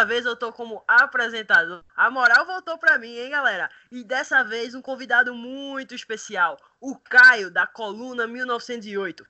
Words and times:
dessa 0.00 0.06
vez 0.06 0.24
eu 0.24 0.34
tô 0.34 0.50
como 0.50 0.82
apresentador. 0.88 1.84
A 1.94 2.10
moral 2.10 2.46
voltou 2.46 2.78
pra 2.78 2.96
mim, 2.96 3.14
hein, 3.18 3.30
galera? 3.30 3.68
E 3.92 4.02
dessa 4.02 4.42
vez 4.42 4.74
um 4.74 4.80
convidado 4.80 5.34
muito 5.34 5.94
especial, 5.94 6.56
o 6.80 6.96
Caio, 6.96 7.50
da 7.50 7.66
coluna 7.66 8.26
1908. 8.26 9.26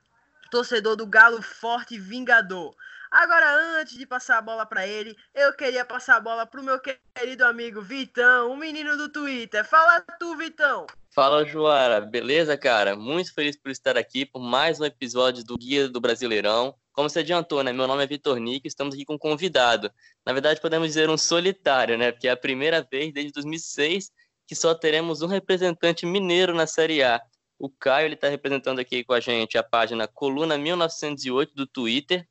Torcedor 0.49 0.95
do 0.95 1.05
Galo 1.05 1.41
Forte 1.41 1.99
Vingador. 1.99 2.73
Agora, 3.09 3.53
antes 3.79 3.97
de 3.97 4.05
passar 4.05 4.37
a 4.37 4.41
bola 4.41 4.65
para 4.65 4.87
ele, 4.87 5.17
eu 5.35 5.53
queria 5.53 5.83
passar 5.83 6.15
a 6.15 6.21
bola 6.21 6.45
pro 6.45 6.63
meu 6.63 6.79
querido 6.79 7.45
amigo 7.45 7.81
Vitão, 7.81 8.51
o 8.51 8.55
menino 8.55 8.95
do 8.95 9.09
Twitter. 9.09 9.65
Fala 9.65 9.99
tu, 10.17 10.37
Vitão! 10.37 10.87
Fala, 11.13 11.43
Joara. 11.43 11.99
Beleza, 11.99 12.57
cara? 12.57 12.95
Muito 12.95 13.33
feliz 13.33 13.57
por 13.57 13.69
estar 13.69 13.97
aqui 13.97 14.25
por 14.25 14.41
mais 14.41 14.79
um 14.79 14.85
episódio 14.85 15.43
do 15.43 15.57
Guia 15.57 15.89
do 15.89 15.99
Brasileirão. 15.99 16.73
Como 17.01 17.09
você 17.09 17.21
adiantou, 17.21 17.63
né? 17.63 17.73
Meu 17.73 17.87
nome 17.87 18.03
é 18.03 18.05
Vitor 18.05 18.37
Nick, 18.37 18.67
estamos 18.67 18.93
aqui 18.93 19.03
com 19.03 19.15
um 19.15 19.17
convidado. 19.17 19.91
Na 20.23 20.33
verdade, 20.33 20.61
podemos 20.61 20.87
dizer 20.87 21.09
um 21.09 21.17
solitário, 21.17 21.97
né? 21.97 22.11
Porque 22.11 22.27
é 22.27 22.31
a 22.31 22.37
primeira 22.37 22.87
vez 22.91 23.11
desde 23.11 23.31
2006 23.31 24.11
que 24.45 24.53
só 24.53 24.75
teremos 24.75 25.23
um 25.23 25.25
representante 25.25 26.05
mineiro 26.05 26.53
na 26.53 26.67
Série 26.67 27.01
A. 27.01 27.19
O 27.57 27.71
Caio, 27.71 28.05
ele 28.05 28.13
está 28.13 28.29
representando 28.29 28.77
aqui 28.77 29.03
com 29.03 29.13
a 29.13 29.19
gente 29.19 29.57
a 29.57 29.63
página 29.63 30.07
Coluna 30.07 30.59
1908 30.59 31.55
do 31.55 31.65
Twitter. 31.65 32.23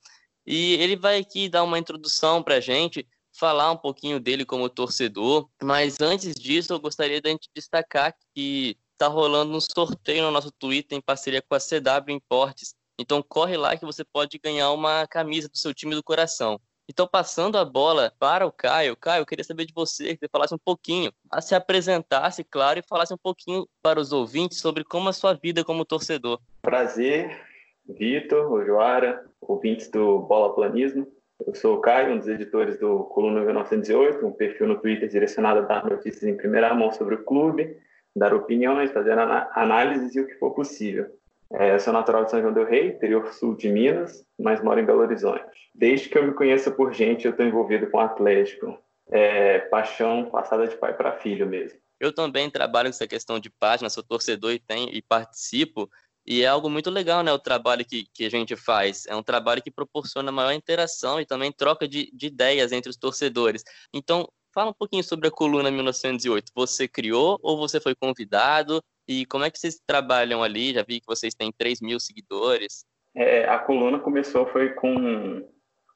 E 0.47 0.75
ele 0.75 0.95
vai 0.95 1.19
aqui 1.19 1.49
dar 1.49 1.65
uma 1.65 1.77
introdução 1.77 2.41
para 2.41 2.55
a 2.55 2.61
gente, 2.61 3.05
falar 3.37 3.73
um 3.73 3.77
pouquinho 3.77 4.21
dele 4.21 4.45
como 4.45 4.69
torcedor, 4.69 5.51
mas 5.61 6.01
antes 6.01 6.33
disso 6.37 6.73
eu 6.73 6.79
gostaria 6.79 7.21
de 7.21 7.37
destacar 7.53 8.15
que 8.33 8.79
está 8.93 9.09
rolando 9.09 9.57
um 9.57 9.61
sorteio 9.61 10.23
no 10.23 10.31
nosso 10.31 10.53
Twitter 10.53 10.97
em 10.97 11.01
parceria 11.01 11.43
com 11.43 11.57
a 11.57 11.59
CW 11.59 12.13
Importes. 12.15 12.79
Então 13.01 13.23
corre 13.23 13.57
lá 13.57 13.77
que 13.77 13.85
você 13.85 14.05
pode 14.05 14.39
ganhar 14.39 14.71
uma 14.73 15.07
camisa 15.07 15.49
do 15.49 15.57
seu 15.57 15.73
time 15.73 15.95
do 15.95 16.03
coração. 16.03 16.61
Então, 16.91 17.07
passando 17.07 17.57
a 17.57 17.65
bola 17.65 18.13
para 18.19 18.45
o 18.45 18.51
Caio, 18.51 18.97
Caio, 18.97 19.23
eu 19.23 19.27
queria 19.27 19.45
saber 19.45 19.65
de 19.65 19.73
você, 19.73 20.13
que 20.13 20.19
você 20.19 20.29
falasse 20.29 20.53
um 20.53 20.59
pouquinho, 20.59 21.13
se 21.41 21.55
apresentasse, 21.55 22.43
claro, 22.43 22.81
e 22.81 22.83
falasse 22.83 23.15
um 23.15 23.17
pouquinho 23.17 23.65
para 23.81 24.01
os 24.01 24.13
ouvintes 24.13 24.59
sobre 24.59 24.83
como 24.83 25.09
a 25.09 25.13
sua 25.13 25.35
vida 25.35 25.63
como 25.63 25.85
torcedor. 25.85 26.41
Prazer, 26.63 27.47
Vitor, 27.89 28.67
Joara, 28.67 29.25
ouvintes 29.41 29.89
do 29.89 30.19
Bola 30.19 30.53
Planismo. 30.53 31.07
Eu 31.47 31.55
sou 31.55 31.77
o 31.77 31.81
Caio, 31.81 32.15
um 32.15 32.19
dos 32.19 32.27
editores 32.27 32.77
do 32.81 33.05
Coluna 33.05 33.41
1908, 33.45 34.27
um 34.27 34.33
perfil 34.33 34.67
no 34.67 34.81
Twitter 34.81 35.09
direcionado 35.09 35.61
a 35.61 35.63
dar 35.63 35.89
notícias 35.89 36.25
em 36.25 36.37
primeira 36.37 36.75
mão 36.75 36.93
sobre 36.93 37.15
o 37.15 37.25
clube, 37.25 37.79
dar 38.17 38.35
opiniões, 38.35 38.91
fazer 38.91 39.17
análises 39.17 40.17
e 40.17 40.21
o 40.21 40.27
que 40.27 40.35
for 40.35 40.51
possível. 40.51 41.07
É, 41.53 41.79
sou 41.79 41.93
natural 41.93 42.25
de 42.25 42.31
São 42.31 42.41
João 42.41 42.53
del 42.53 42.65
Rei, 42.65 42.89
interior 42.89 43.33
sul 43.33 43.57
de 43.57 43.69
Minas, 43.69 44.25
mas 44.39 44.63
moro 44.63 44.79
em 44.79 44.85
Belo 44.85 45.01
Horizonte. 45.01 45.45
Desde 45.75 46.09
que 46.09 46.17
eu 46.17 46.25
me 46.25 46.33
conheço 46.33 46.71
por 46.73 46.93
gente, 46.93 47.25
eu 47.25 47.33
estou 47.33 47.45
envolvido 47.45 47.91
com 47.91 47.99
o 47.99 48.01
Atlético. 48.01 48.79
É, 49.13 49.59
paixão 49.59 50.31
passada 50.31 50.69
de 50.69 50.77
pai 50.77 50.97
para 50.97 51.19
filho 51.19 51.45
mesmo. 51.47 51.77
Eu 51.99 52.15
também 52.15 52.49
trabalho 52.49 52.89
nessa 52.89 53.07
questão 53.07 53.41
de 53.41 53.51
página, 53.51 53.91
sou 53.91 54.03
torcedor 54.03 54.53
e, 54.53 54.61
tem, 54.61 54.89
e 54.95 55.03
participo. 55.03 55.91
E 56.25 56.43
é 56.43 56.47
algo 56.47 56.71
muito 56.71 56.89
legal, 56.91 57.23
né? 57.23 57.33
O 57.33 57.39
trabalho 57.39 57.85
que, 57.85 58.07
que 58.15 58.25
a 58.25 58.31
gente 58.31 58.55
faz. 58.55 59.05
É 59.07 59.17
um 59.17 59.23
trabalho 59.23 59.61
que 59.61 59.71
proporciona 59.71 60.31
maior 60.31 60.53
interação 60.53 61.21
e 61.21 61.27
também 61.27 61.51
troca 61.51 61.89
de, 61.89 62.11
de 62.15 62.29
ideias 62.29 62.71
entre 62.71 62.89
os 62.89 62.97
torcedores. 62.97 63.65
Então, 63.93 64.29
fala 64.55 64.71
um 64.71 64.75
pouquinho 64.75 65.03
sobre 65.03 65.29
a 65.29 65.31
coluna 65.31 65.71
1908. 65.71 66.53
Você 66.55 66.87
criou 66.87 67.39
ou 67.43 67.57
você 67.57 67.81
foi 67.81 67.95
convidado? 67.95 68.81
E 69.11 69.27
como 69.27 69.43
é 69.43 69.51
que 69.51 69.59
vocês 69.59 69.81
trabalham 69.85 70.41
ali? 70.41 70.73
Já 70.73 70.85
vi 70.87 71.01
que 71.01 71.07
vocês 71.07 71.35
têm 71.35 71.51
3 71.51 71.81
mil 71.81 71.99
seguidores. 71.99 72.85
É, 73.17 73.45
a 73.45 73.59
coluna 73.59 73.99
começou 73.99 74.47
foi 74.47 74.69
com 74.75 74.95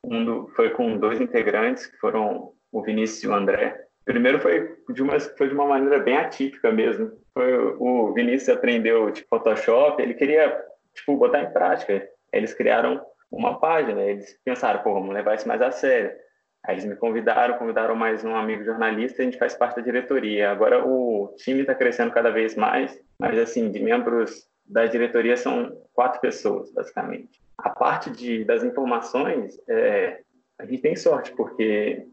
um 0.02 0.24
do, 0.24 0.48
foi 0.56 0.70
com 0.70 0.98
dois 0.98 1.20
integrantes 1.20 1.86
que 1.86 1.96
foram 1.98 2.52
o 2.72 2.82
Vinícius 2.82 3.22
e 3.22 3.28
o 3.28 3.34
André. 3.34 3.80
Primeiro 4.04 4.40
foi 4.40 4.76
de 4.92 5.00
uma 5.00 5.20
foi 5.20 5.46
de 5.46 5.54
uma 5.54 5.64
maneira 5.64 6.00
bem 6.00 6.16
atípica 6.16 6.72
mesmo 6.72 7.12
foi 7.32 7.56
o 7.78 8.12
Vinícius 8.12 8.56
aprendeu 8.56 9.12
tipo 9.12 9.28
Photoshop, 9.28 10.02
ele 10.02 10.14
queria 10.14 10.60
tipo 10.94 11.16
botar 11.16 11.42
em 11.42 11.52
prática. 11.52 12.08
Eles 12.32 12.52
criaram 12.52 13.00
uma 13.30 13.60
página, 13.60 14.02
eles 14.02 14.36
pensaram, 14.44 14.82
pô, 14.82 14.92
vamos 14.92 15.14
levar 15.14 15.36
isso 15.36 15.46
mais 15.46 15.62
a 15.62 15.70
sério. 15.70 16.12
Aí 16.66 16.74
eles 16.74 16.84
me 16.86 16.96
convidaram, 16.96 17.58
convidaram 17.58 17.94
mais 17.94 18.24
um 18.24 18.34
amigo 18.34 18.64
jornalista, 18.64 19.20
a 19.20 19.24
gente 19.24 19.38
faz 19.38 19.54
parte 19.54 19.76
da 19.76 19.82
diretoria. 19.82 20.50
Agora 20.50 20.86
o 20.86 21.34
time 21.36 21.60
está 21.60 21.74
crescendo 21.74 22.10
cada 22.10 22.30
vez 22.30 22.56
mais, 22.56 22.98
mas 23.18 23.38
assim, 23.38 23.70
de 23.70 23.80
membros 23.80 24.48
da 24.64 24.86
diretoria 24.86 25.36
são 25.36 25.76
quatro 25.92 26.20
pessoas, 26.20 26.72
basicamente. 26.72 27.38
A 27.58 27.68
parte 27.68 28.10
de, 28.10 28.44
das 28.44 28.64
informações, 28.64 29.60
é, 29.68 30.20
a 30.58 30.64
gente 30.64 30.80
tem 30.80 30.96
sorte, 30.96 31.32
porque 31.32 32.06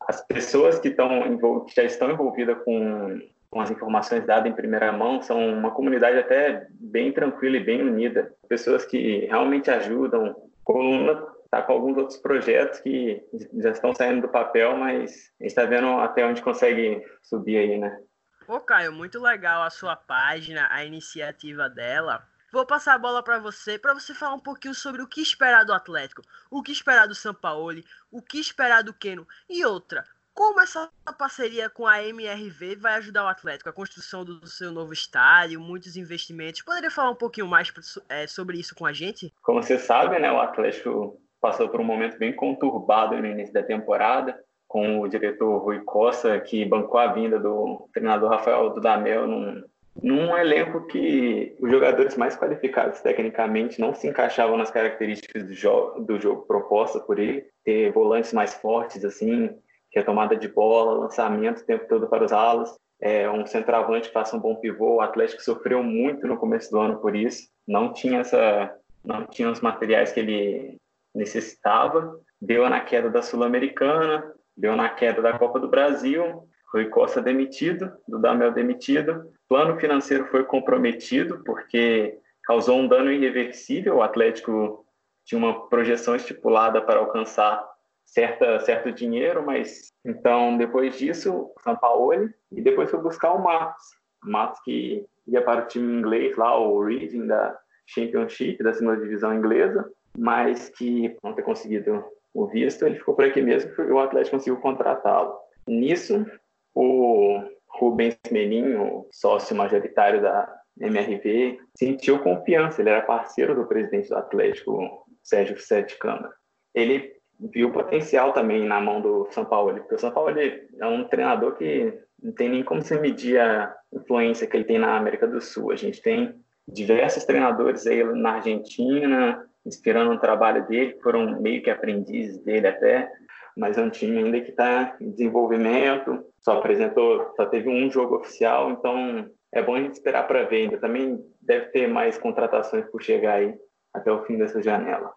as 0.00 0.20
pessoas 0.26 0.78
que, 0.78 0.88
estão 0.88 1.64
que 1.64 1.74
já 1.74 1.84
estão 1.84 2.10
envolvidas 2.10 2.58
com 2.64 3.20
com 3.54 3.60
as 3.60 3.70
informações 3.70 4.26
dadas 4.26 4.50
em 4.50 4.54
primeira 4.54 4.90
mão, 4.90 5.22
são 5.22 5.38
uma 5.38 5.70
comunidade 5.70 6.18
até 6.18 6.66
bem 6.72 7.12
tranquila 7.12 7.56
e 7.56 7.62
bem 7.62 7.82
unida. 7.82 8.34
Pessoas 8.48 8.84
que 8.84 9.26
realmente 9.26 9.70
ajudam. 9.70 10.34
Coluna 10.64 11.22
está 11.54 11.62
com 11.62 11.72
alguns 11.72 11.96
outros 11.96 12.18
projetos 12.18 12.80
que 12.80 13.22
já 13.54 13.70
estão 13.70 13.94
saindo 13.94 14.22
do 14.22 14.28
papel, 14.28 14.76
mas 14.76 15.32
a 15.40 15.44
gente 15.44 15.50
está 15.50 15.64
vendo 15.64 15.86
até 16.00 16.26
onde 16.26 16.42
consegue 16.42 17.04
subir 17.22 17.58
aí, 17.58 17.78
né? 17.78 17.96
Pô, 18.44 18.60
Caio, 18.60 18.92
muito 18.92 19.20
legal 19.20 19.62
a 19.62 19.70
sua 19.70 19.94
página, 19.94 20.68
a 20.70 20.84
iniciativa 20.84 21.68
dela. 21.68 22.26
Vou 22.52 22.66
passar 22.66 22.94
a 22.94 22.98
bola 22.98 23.22
para 23.22 23.38
você, 23.38 23.78
para 23.78 23.94
você 23.94 24.12
falar 24.12 24.34
um 24.34 24.40
pouquinho 24.40 24.74
sobre 24.74 25.00
o 25.00 25.08
que 25.08 25.20
esperar 25.20 25.64
do 25.64 25.72
Atlético, 25.72 26.22
o 26.50 26.62
que 26.62 26.72
esperar 26.72 27.06
do 27.06 27.14
Sampaoli, 27.14 27.84
o 28.10 28.20
que 28.20 28.38
esperar 28.38 28.82
do 28.82 28.92
Keno 28.92 29.26
e 29.48 29.64
outra. 29.64 30.04
Como 30.34 30.60
essa 30.60 30.90
parceria 31.16 31.70
com 31.70 31.86
a 31.86 32.02
MRV 32.02 32.76
vai 32.76 32.94
ajudar 32.94 33.24
o 33.24 33.28
Atlético? 33.28 33.70
A 33.70 33.72
construção 33.72 34.24
do 34.24 34.44
seu 34.48 34.72
novo 34.72 34.92
estádio, 34.92 35.60
muitos 35.60 35.96
investimentos. 35.96 36.60
Poderia 36.60 36.90
falar 36.90 37.10
um 37.10 37.16
pouquinho 37.16 37.46
mais 37.46 37.72
é, 38.08 38.26
sobre 38.26 38.58
isso 38.58 38.74
com 38.74 38.84
a 38.84 38.92
gente? 38.92 39.32
Como 39.42 39.62
você 39.62 39.78
sabe, 39.78 40.18
né, 40.18 40.30
o 40.32 40.40
Atlético 40.40 41.20
passou 41.44 41.68
por 41.68 41.78
um 41.78 41.84
momento 41.84 42.16
bem 42.18 42.32
conturbado 42.32 43.14
no 43.18 43.26
início 43.26 43.52
da 43.52 43.62
temporada, 43.62 44.34
com 44.66 45.00
o 45.00 45.06
diretor 45.06 45.58
Rui 45.58 45.80
Costa, 45.84 46.40
que 46.40 46.64
bancou 46.64 46.98
a 46.98 47.08
vinda 47.08 47.38
do 47.38 47.86
treinador 47.92 48.30
Rafael 48.30 48.70
Dudamel 48.70 49.26
num, 49.26 49.62
num 50.02 50.34
elenco 50.38 50.86
que 50.86 51.54
os 51.60 51.70
jogadores 51.70 52.16
mais 52.16 52.34
qualificados 52.34 53.02
tecnicamente 53.02 53.78
não 53.78 53.94
se 53.94 54.08
encaixavam 54.08 54.56
nas 54.56 54.70
características 54.70 55.44
do 55.44 55.52
jogo, 55.52 56.00
do 56.00 56.18
jogo 56.18 56.46
proposta 56.46 56.98
por 56.98 57.18
ele, 57.18 57.44
ter 57.62 57.92
volantes 57.92 58.32
mais 58.32 58.54
fortes, 58.54 59.04
assim, 59.04 59.50
retomada 59.94 60.34
de 60.34 60.48
bola, 60.48 60.98
lançamento 60.98 61.60
o 61.60 61.66
tempo 61.66 61.86
todo 61.86 62.08
para 62.08 62.24
os 62.24 62.32
alas, 62.32 62.74
é, 63.02 63.30
um 63.30 63.44
centroavante 63.44 64.08
que 64.08 64.14
faça 64.14 64.34
um 64.34 64.40
bom 64.40 64.54
pivô. 64.54 64.94
O 64.94 65.00
Atlético 65.02 65.42
sofreu 65.42 65.82
muito 65.82 66.26
no 66.26 66.38
começo 66.38 66.70
do 66.70 66.80
ano 66.80 66.96
por 67.00 67.14
isso, 67.14 67.50
não 67.68 67.92
tinha 67.92 68.20
essa, 68.20 68.74
não 69.04 69.26
tinha 69.26 69.50
os 69.50 69.60
materiais 69.60 70.10
que 70.10 70.20
ele 70.20 70.78
necessitava. 71.14 72.18
Deu 72.40 72.68
na 72.68 72.80
queda 72.80 73.08
da 73.08 73.22
Sul-Americana, 73.22 74.32
deu 74.56 74.76
na 74.76 74.88
queda 74.88 75.22
da 75.22 75.38
Copa 75.38 75.58
do 75.60 75.68
Brasil. 75.68 76.48
Rui 76.72 76.86
Costa 76.86 77.22
demitido, 77.22 77.92
Dudamel 78.08 78.52
demitido. 78.52 79.30
Plano 79.48 79.78
financeiro 79.78 80.26
foi 80.26 80.42
comprometido 80.44 81.42
porque 81.44 82.18
causou 82.42 82.78
um 82.78 82.88
dano 82.88 83.12
irreversível. 83.12 83.96
O 83.96 84.02
Atlético 84.02 84.84
tinha 85.24 85.38
uma 85.38 85.68
projeção 85.68 86.16
estipulada 86.16 86.82
para 86.82 86.98
alcançar 86.98 87.64
certa, 88.04 88.60
certo 88.60 88.92
dinheiro, 88.92 89.44
mas 89.44 89.92
então 90.04 90.56
depois 90.56 90.98
disso, 90.98 91.50
São 91.62 91.76
Paulo 91.76 92.28
e 92.52 92.60
depois 92.60 92.90
foi 92.90 93.00
buscar 93.00 93.32
o 93.32 93.42
Matos. 93.42 93.84
Matos 94.22 94.60
que 94.60 95.06
ia 95.26 95.42
para 95.42 95.64
o 95.64 95.66
time 95.66 95.92
inglês 95.92 96.36
lá, 96.36 96.58
o 96.58 96.82
Reading 96.84 97.26
da 97.26 97.58
Championship, 97.86 98.62
da 98.62 98.72
segunda 98.72 99.00
divisão 99.00 99.34
inglesa, 99.34 99.90
mas 100.16 100.68
que 100.68 101.16
não 101.22 101.32
ter 101.32 101.42
conseguido 101.42 102.04
o 102.32 102.46
visto, 102.46 102.84
ele 102.84 102.98
ficou 102.98 103.14
por 103.14 103.24
aqui 103.24 103.40
mesmo 103.40 103.70
e 103.78 103.92
o 103.92 103.98
Atlético 103.98 104.36
conseguiu 104.36 104.60
contratá-lo. 104.60 105.36
Nisso, 105.66 106.26
o 106.74 107.40
Rubens 107.68 108.18
Meninho, 108.30 109.06
sócio 109.10 109.54
majoritário 109.56 110.20
da 110.20 110.52
MRV, 110.78 111.60
sentiu 111.76 112.18
confiança, 112.18 112.82
ele 112.82 112.90
era 112.90 113.02
parceiro 113.02 113.54
do 113.54 113.66
presidente 113.66 114.08
do 114.08 114.16
Atlético, 114.16 115.06
Sérgio 115.22 115.58
Sete 115.60 115.96
Câmara. 115.98 116.32
Ele 116.74 117.14
viu 117.52 117.72
potencial 117.72 118.32
também 118.32 118.64
na 118.64 118.80
mão 118.80 119.00
do 119.00 119.28
São 119.30 119.44
Paulo, 119.44 119.74
porque 119.74 119.94
o 119.94 119.98
São 119.98 120.10
Paulo 120.10 120.30
é 120.38 120.86
um 120.86 121.04
treinador 121.04 121.56
que 121.56 121.92
não 122.22 122.32
tem 122.32 122.48
nem 122.48 122.62
como 122.62 122.82
se 122.82 122.98
medir 122.98 123.38
a 123.38 123.74
influência 123.92 124.46
que 124.46 124.56
ele 124.56 124.64
tem 124.64 124.78
na 124.78 124.96
América 124.96 125.26
do 125.26 125.40
Sul. 125.40 125.70
A 125.70 125.76
gente 125.76 126.00
tem 126.00 126.34
diversos 126.66 127.24
treinadores 127.24 127.86
aí 127.86 128.02
na 128.02 128.32
Argentina, 128.34 129.44
inspirando 129.64 130.12
o 130.12 130.18
trabalho 130.18 130.66
dele, 130.66 130.98
foram 131.02 131.40
meio 131.40 131.62
que 131.62 131.70
aprendizes 131.70 132.38
dele 132.38 132.66
até, 132.66 133.10
mas 133.56 133.78
é 133.78 133.82
um 133.82 133.90
time 133.90 134.18
ainda 134.18 134.40
que 134.40 134.50
está 134.50 134.96
em 135.00 135.10
desenvolvimento, 135.10 136.24
só 136.40 136.58
apresentou, 136.58 137.32
só 137.36 137.46
teve 137.46 137.68
um 137.68 137.90
jogo 137.90 138.16
oficial, 138.16 138.70
então 138.70 139.30
é 139.52 139.62
bom 139.62 139.76
a 139.76 139.80
gente 139.80 139.94
esperar 139.94 140.26
para 140.26 140.44
ver 140.44 140.64
ainda. 140.64 140.78
Também 140.78 141.24
deve 141.40 141.66
ter 141.66 141.86
mais 141.86 142.18
contratações 142.18 142.84
por 142.90 143.00
chegar 143.02 143.34
aí 143.34 143.54
até 143.94 144.10
o 144.10 144.24
fim 144.24 144.36
dessa 144.36 144.60
janela. 144.60 145.12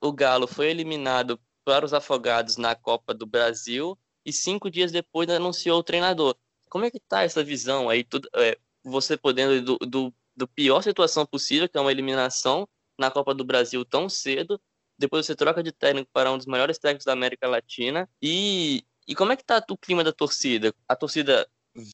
O, 0.00 0.12
Galo 0.12 0.46
foi 0.46 0.68
eliminado 0.68 1.38
para 1.64 1.84
os 1.84 1.92
afogados 1.92 2.56
na 2.56 2.74
Copa 2.74 3.12
do 3.12 3.26
Brasil 3.26 3.96
e 4.24 4.32
cinco 4.32 4.70
dias 4.70 4.90
depois 4.90 5.28
anunciou 5.28 5.78
o 5.78 5.82
treinador. 5.82 6.34
Como 6.70 6.86
é 6.86 6.90
que 6.90 6.98
tá 6.98 7.22
essa 7.22 7.44
visão 7.44 7.90
aí? 7.90 8.02
Tudo, 8.02 8.28
é, 8.36 8.56
você 8.82 9.16
podendo 9.16 9.60
do, 9.60 9.78
do, 9.86 10.14
do 10.34 10.48
pior 10.48 10.82
situação 10.82 11.26
possível, 11.26 11.68
que 11.68 11.76
é 11.76 11.80
uma 11.80 11.92
eliminação 11.92 12.66
na 12.98 13.10
Copa 13.10 13.34
do 13.34 13.44
Brasil 13.44 13.84
tão 13.84 14.08
cedo, 14.08 14.60
depois 14.98 15.26
você 15.26 15.34
troca 15.34 15.62
de 15.62 15.72
técnico 15.72 16.10
para 16.12 16.32
um 16.32 16.36
dos 16.36 16.46
maiores 16.46 16.78
técnicos 16.78 17.04
da 17.04 17.12
América 17.12 17.48
Latina. 17.48 18.08
E, 18.22 18.82
e 19.06 19.14
como 19.14 19.32
é 19.32 19.36
que 19.36 19.44
tá 19.44 19.62
o 19.70 19.76
clima 19.76 20.02
da 20.02 20.12
torcida? 20.12 20.74
A 20.88 20.96
torcida 20.96 21.46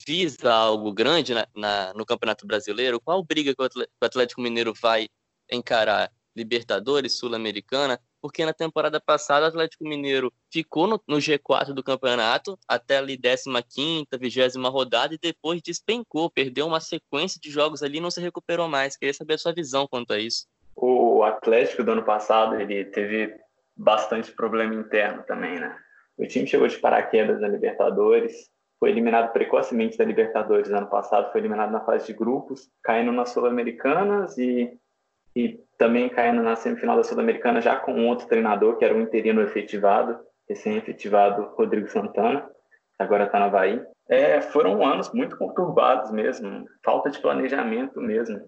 visa 0.07 0.53
algo 0.53 0.93
grande 0.93 1.35
na, 1.35 1.47
na 1.55 1.95
no 1.95 2.07
Campeonato 2.07 2.47
Brasileiro? 2.47 3.01
Qual 3.01 3.23
briga 3.25 3.55
que 3.55 3.63
o 3.63 4.05
Atlético 4.05 4.41
Mineiro 4.41 4.73
vai 4.75 5.09
encarar? 5.51 6.13
Libertadores, 6.35 7.19
Sul-Americana, 7.19 8.01
porque 8.21 8.45
na 8.45 8.55
temporada 8.55 8.99
passada 9.01 9.45
o 9.45 9.49
Atlético 9.49 9.85
Mineiro 9.85 10.33
ficou 10.51 10.87
no, 10.87 11.03
no 11.07 11.19
G4 11.19 11.75
do 11.75 11.83
campeonato 11.83 12.59
até 12.67 12.97
ali 12.97 13.19
15ª, 13.19 14.19
20 14.19 14.59
rodada 14.71 15.15
e 15.15 15.19
depois 15.19 15.61
despencou, 15.61 16.31
perdeu 16.31 16.67
uma 16.67 16.81
sequência 16.81 17.39
de 17.39 17.51
jogos 17.51 17.83
ali 17.83 17.99
e 17.99 18.01
não 18.01 18.11
se 18.11 18.21
recuperou 18.21 18.69
mais. 18.69 18.97
Queria 18.97 19.13
saber 19.13 19.35
a 19.35 19.39
sua 19.39 19.53
visão 19.53 19.87
quanto 19.87 20.13
a 20.13 20.19
isso. 20.19 20.47
O 20.77 21.23
Atlético 21.23 21.83
do 21.83 21.93
ano 21.93 22.03
passado, 22.03 22.61
ele 22.61 22.85
teve 22.87 23.35
bastante 23.77 24.33
problema 24.33 24.75
interno 24.75 25.23
também, 25.23 25.59
né? 25.59 25.77
O 26.17 26.27
time 26.27 26.47
chegou 26.47 26.67
de 26.67 26.79
paraquedas 26.79 27.41
na 27.41 27.49
Libertadores, 27.49 28.51
foi 28.79 28.91
eliminado 28.91 29.33
precocemente 29.33 29.97
da 29.97 30.05
Libertadores 30.05 30.71
ano 30.71 30.89
passado, 30.89 31.31
foi 31.31 31.41
eliminado 31.41 31.71
na 31.71 31.85
fase 31.85 32.07
de 32.07 32.13
grupos, 32.13 32.69
caindo 32.83 33.13
nas 33.13 33.31
Sul-Americanas 33.31 34.37
e 34.39 34.79
e 35.35 35.59
também 35.79 36.09
caindo 36.09 36.43
na 36.43 36.55
semifinal 36.55 36.97
da 36.97 37.05
Sul-Americana 37.05 37.61
já 37.61 37.77
com 37.77 37.93
um 37.93 38.09
outro 38.09 38.27
treinador, 38.27 38.77
que 38.77 38.85
era 38.85 38.95
o 38.95 39.01
interino 39.01 39.41
efetivado, 39.41 40.19
recém-efetivado 40.49 41.55
Rodrigo 41.57 41.89
Santana, 41.89 42.49
agora 42.99 43.25
está 43.25 43.39
na 43.39 43.47
Havaí. 43.47 43.83
É, 44.09 44.41
foram 44.41 44.85
anos 44.85 45.13
muito 45.13 45.37
conturbados 45.39 46.11
mesmo, 46.11 46.67
falta 46.85 47.11
de 47.11 47.19
planejamento 47.19 48.01
mesmo. 48.01 48.41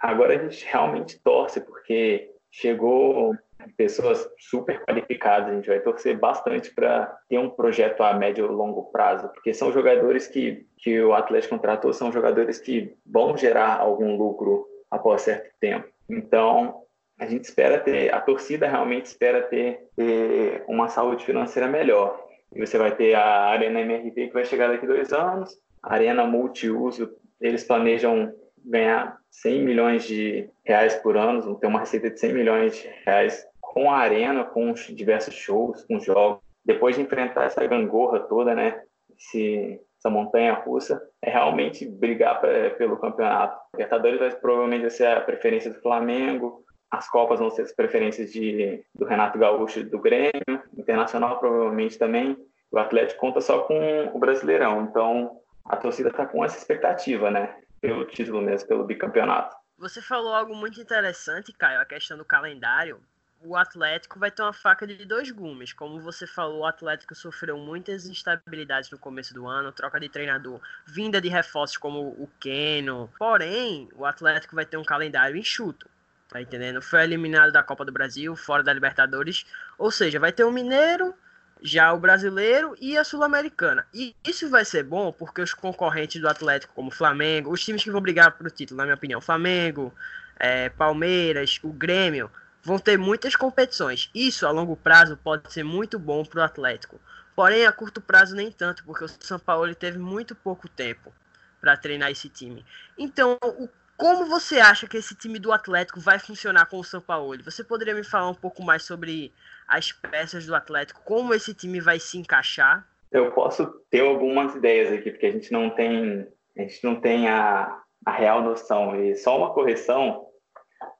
Agora 0.00 0.34
a 0.34 0.38
gente 0.38 0.64
realmente 0.64 1.20
torce, 1.22 1.60
porque 1.60 2.30
chegou 2.50 3.34
pessoas 3.76 4.26
super 4.38 4.82
qualificadas, 4.84 5.50
a 5.50 5.54
gente 5.54 5.68
vai 5.68 5.80
torcer 5.80 6.18
bastante 6.18 6.72
para 6.74 7.06
ter 7.28 7.38
um 7.38 7.50
projeto 7.50 8.02
a 8.02 8.14
médio 8.14 8.46
e 8.46 8.48
longo 8.48 8.84
prazo, 8.90 9.28
porque 9.28 9.52
são 9.52 9.70
jogadores 9.70 10.26
que, 10.26 10.66
que 10.78 11.00
o 11.00 11.12
Atlético 11.12 11.56
contratou, 11.56 11.92
são 11.92 12.10
jogadores 12.10 12.58
que 12.58 12.94
vão 13.04 13.36
gerar 13.36 13.78
algum 13.78 14.16
lucro 14.16 14.66
após 14.90 15.22
certo 15.22 15.50
tempo. 15.60 15.88
Então, 16.08 16.82
a 17.18 17.26
gente 17.26 17.44
espera 17.44 17.78
ter, 17.78 18.12
a 18.12 18.20
torcida 18.20 18.66
realmente 18.66 19.06
espera 19.06 19.42
ter, 19.42 19.88
ter 19.94 20.64
uma 20.66 20.88
saúde 20.88 21.24
financeira 21.24 21.68
melhor. 21.68 22.26
E 22.52 22.58
você 22.58 22.78
vai 22.78 22.96
ter 22.96 23.14
a 23.14 23.44
Arena 23.44 23.80
MRV 23.80 24.28
que 24.28 24.32
vai 24.32 24.44
chegar 24.44 24.68
daqui 24.68 24.86
dois 24.86 25.12
anos, 25.12 25.56
a 25.82 25.94
Arena 25.94 26.26
Multiuso, 26.26 27.14
eles 27.40 27.62
planejam 27.64 28.34
ganhar 28.64 29.18
100 29.30 29.62
milhões 29.62 30.04
de 30.04 30.48
reais 30.64 30.94
por 30.96 31.16
ano, 31.16 31.58
ter 31.58 31.66
uma 31.66 31.80
receita 31.80 32.10
de 32.10 32.18
100 32.18 32.32
milhões 32.32 32.76
de 32.76 32.88
reais 33.04 33.44
com 33.60 33.90
a 33.90 33.98
Arena, 33.98 34.44
com 34.44 34.72
diversos 34.72 35.34
shows, 35.34 35.84
com 35.84 36.00
jogos. 36.00 36.42
Depois 36.64 36.96
de 36.96 37.02
enfrentar 37.02 37.44
essa 37.44 37.66
gangorra 37.66 38.20
toda, 38.20 38.54
né, 38.54 38.82
esse, 39.16 39.80
essa 39.98 40.10
montanha 40.10 40.54
russa, 40.54 41.00
é 41.22 41.30
realmente 41.30 41.86
brigar 41.86 42.40
pra, 42.40 42.70
pelo 42.70 42.96
campeonato. 42.96 43.58
Libertadores 43.74 44.18
vai 44.18 44.30
provavelmente 44.36 44.90
ser 44.90 45.06
a 45.06 45.20
preferência 45.20 45.72
do 45.72 45.80
Flamengo, 45.80 46.64
as 46.90 47.08
Copas 47.08 47.38
vão 47.38 47.50
ser 47.50 47.62
as 47.62 47.72
preferências 47.72 48.32
de, 48.32 48.82
do 48.94 49.06
Renato 49.06 49.38
Gaúcho 49.38 49.84
do 49.84 50.00
Grêmio, 50.00 50.60
Internacional 50.76 51.38
provavelmente 51.38 51.96
também. 51.96 52.36
O 52.72 52.78
Atlético 52.78 53.20
conta 53.20 53.40
só 53.40 53.60
com 53.60 54.10
o 54.12 54.18
Brasileirão, 54.18 54.82
então 54.82 55.38
a 55.64 55.76
torcida 55.76 56.08
está 56.08 56.26
com 56.26 56.44
essa 56.44 56.58
expectativa, 56.58 57.30
né? 57.30 57.54
Pelo 57.80 58.04
título 58.06 58.42
mesmo, 58.42 58.68
pelo 58.68 58.84
bicampeonato. 58.84 59.56
Você 59.78 60.02
falou 60.02 60.34
algo 60.34 60.54
muito 60.54 60.80
interessante, 60.80 61.52
Caio, 61.52 61.80
a 61.80 61.86
questão 61.86 62.18
do 62.18 62.24
calendário 62.24 63.00
o 63.42 63.56
Atlético 63.56 64.18
vai 64.18 64.30
ter 64.30 64.42
uma 64.42 64.52
faca 64.52 64.86
de 64.86 65.04
dois 65.04 65.30
gumes. 65.30 65.72
Como 65.72 66.00
você 66.00 66.26
falou, 66.26 66.60
o 66.60 66.66
Atlético 66.66 67.14
sofreu 67.14 67.56
muitas 67.56 68.06
instabilidades 68.06 68.90
no 68.90 68.98
começo 68.98 69.32
do 69.32 69.46
ano, 69.46 69.72
troca 69.72 69.98
de 69.98 70.08
treinador, 70.08 70.60
vinda 70.86 71.20
de 71.20 71.28
reforços 71.28 71.78
como 71.78 72.00
o 72.00 72.28
Keno. 72.38 73.10
Porém, 73.18 73.88
o 73.94 74.04
Atlético 74.04 74.54
vai 74.54 74.66
ter 74.66 74.76
um 74.76 74.84
calendário 74.84 75.36
enxuto. 75.36 75.88
Tá 76.28 76.40
entendendo? 76.40 76.80
Foi 76.80 77.02
eliminado 77.02 77.50
da 77.50 77.62
Copa 77.62 77.84
do 77.84 77.90
Brasil, 77.90 78.36
fora 78.36 78.62
da 78.62 78.72
Libertadores. 78.72 79.44
Ou 79.76 79.90
seja, 79.90 80.20
vai 80.20 80.32
ter 80.32 80.44
o 80.44 80.52
Mineiro, 80.52 81.14
já 81.62 81.92
o 81.92 81.98
brasileiro 81.98 82.76
e 82.80 82.96
a 82.96 83.04
Sul-Americana. 83.04 83.86
E 83.92 84.14
isso 84.24 84.48
vai 84.48 84.64
ser 84.64 84.82
bom 84.84 85.12
porque 85.12 85.40
os 85.40 85.54
concorrentes 85.54 86.20
do 86.20 86.28
Atlético, 86.28 86.74
como 86.74 86.88
o 86.88 86.94
Flamengo, 86.94 87.52
os 87.52 87.64
times 87.64 87.82
que 87.82 87.90
vão 87.90 88.00
brigar 88.00 88.32
pro 88.32 88.50
título, 88.50 88.78
na 88.78 88.84
minha 88.84 88.94
opinião, 88.94 89.20
Flamengo, 89.20 89.92
é, 90.38 90.68
Palmeiras, 90.70 91.58
o 91.62 91.72
Grêmio, 91.72 92.30
vão 92.62 92.78
ter 92.78 92.98
muitas 92.98 93.36
competições. 93.36 94.10
Isso 94.14 94.46
a 94.46 94.50
longo 94.50 94.76
prazo 94.76 95.16
pode 95.16 95.52
ser 95.52 95.62
muito 95.62 95.98
bom 95.98 96.24
para 96.24 96.40
o 96.40 96.44
Atlético. 96.44 97.00
Porém, 97.34 97.66
a 97.66 97.72
curto 97.72 98.00
prazo 98.00 98.34
nem 98.34 98.50
tanto, 98.50 98.84
porque 98.84 99.04
o 99.04 99.08
São 99.08 99.38
Paulo 99.38 99.74
teve 99.74 99.98
muito 99.98 100.34
pouco 100.34 100.68
tempo 100.68 101.12
para 101.60 101.76
treinar 101.76 102.10
esse 102.10 102.28
time. 102.28 102.64
Então, 102.98 103.38
o, 103.42 103.68
como 104.00 104.24
você 104.24 104.58
acha 104.58 104.88
que 104.88 104.96
esse 104.96 105.14
time 105.14 105.38
do 105.38 105.52
Atlético 105.52 106.00
vai 106.00 106.18
funcionar 106.18 106.64
com 106.64 106.78
o 106.78 106.84
São 106.84 107.02
Paulo? 107.02 107.36
Você 107.44 107.62
poderia 107.62 107.94
me 107.94 108.02
falar 108.02 108.30
um 108.30 108.34
pouco 108.34 108.62
mais 108.62 108.82
sobre 108.82 109.30
as 109.68 109.92
peças 109.92 110.46
do 110.46 110.54
Atlético, 110.54 111.02
como 111.04 111.34
esse 111.34 111.52
time 111.52 111.80
vai 111.80 112.00
se 112.00 112.16
encaixar? 112.16 112.88
Eu 113.12 113.30
posso 113.32 113.66
ter 113.90 114.00
algumas 114.00 114.54
ideias 114.54 114.90
aqui, 114.90 115.10
porque 115.10 115.26
a 115.26 115.32
gente 115.32 115.52
não 115.52 115.68
tem, 115.68 116.26
a 116.56 116.62
gente 116.62 116.82
não 116.82 116.98
tem 116.98 117.28
a, 117.28 117.78
a 118.06 118.10
real 118.10 118.40
noção. 118.40 118.96
E 118.96 119.14
só 119.16 119.36
uma 119.36 119.52
correção, 119.52 120.26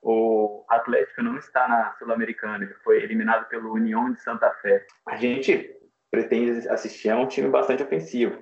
o 0.03 0.63
Atlético 0.69 1.23
não 1.23 1.39
está 1.39 1.67
na 1.67 1.95
Sul-Americana, 1.99 2.65
ele 2.65 2.75
foi 2.85 3.03
eliminado 3.03 3.49
pelo 3.49 3.73
União 3.73 4.13
de 4.13 4.21
Santa 4.21 4.51
Fé. 4.61 4.85
A 5.07 5.17
gente 5.17 5.75
pretende 6.11 6.69
assistir 6.69 7.11
a 7.11 7.19
um 7.19 7.27
time 7.27 7.49
bastante 7.49 7.83
ofensivo, 7.83 8.39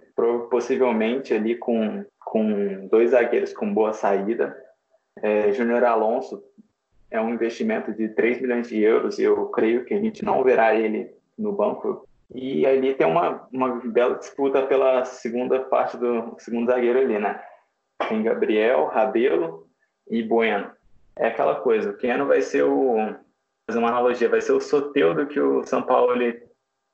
possivelmente 0.51 1.35
ali 1.35 1.57
com, 1.57 2.05
com 2.19 2.87
dois 2.89 3.11
zagueiros 3.11 3.53
com 3.53 3.73
boa 3.73 3.93
saída. 3.93 4.57
É, 5.21 5.53
Júnior 5.53 5.85
Alonso 5.85 6.43
é 7.11 7.21
um 7.21 7.31
investimento 7.31 7.93
de 7.93 8.09
3 8.09 8.41
milhões 8.41 8.69
de 8.69 8.81
euros 8.81 9.19
e 9.19 9.23
eu 9.23 9.47
creio 9.47 9.85
que 9.85 9.95
a 9.95 10.01
gente 10.01 10.25
não 10.25 10.43
verá 10.43 10.75
ele 10.75 11.11
no 11.37 11.53
banco. 11.53 12.07
E 12.35 12.67
ali 12.67 12.95
tem 12.95 13.07
uma, 13.07 13.49
uma 13.53 13.81
bela 13.81 14.17
disputa 14.17 14.67
pela 14.67 15.05
segunda 15.05 15.61
parte 15.61 15.97
do 15.97 16.37
segundo 16.39 16.71
zagueiro 16.71 17.01
ali, 17.01 17.19
né? 17.19 17.43
Tem 18.09 18.23
Gabriel, 18.23 18.87
Rabelo 18.87 19.67
e 20.11 20.23
Bueno 20.23 20.71
é 21.19 21.27
aquela 21.27 21.57
coisa, 21.57 21.91
o 21.91 21.97
Keno 21.97 22.27
vai 22.27 22.41
ser 22.41 22.63
o, 22.63 22.97
fazer 23.67 23.79
uma 23.79 23.89
analogia, 23.89 24.29
vai 24.29 24.41
ser 24.41 24.53
o 24.53 24.61
Soteudo 24.61 25.27
que 25.27 25.41
o 25.41 25.65
São 25.65 25.83
Paulo 25.83 26.15
ele 26.15 26.41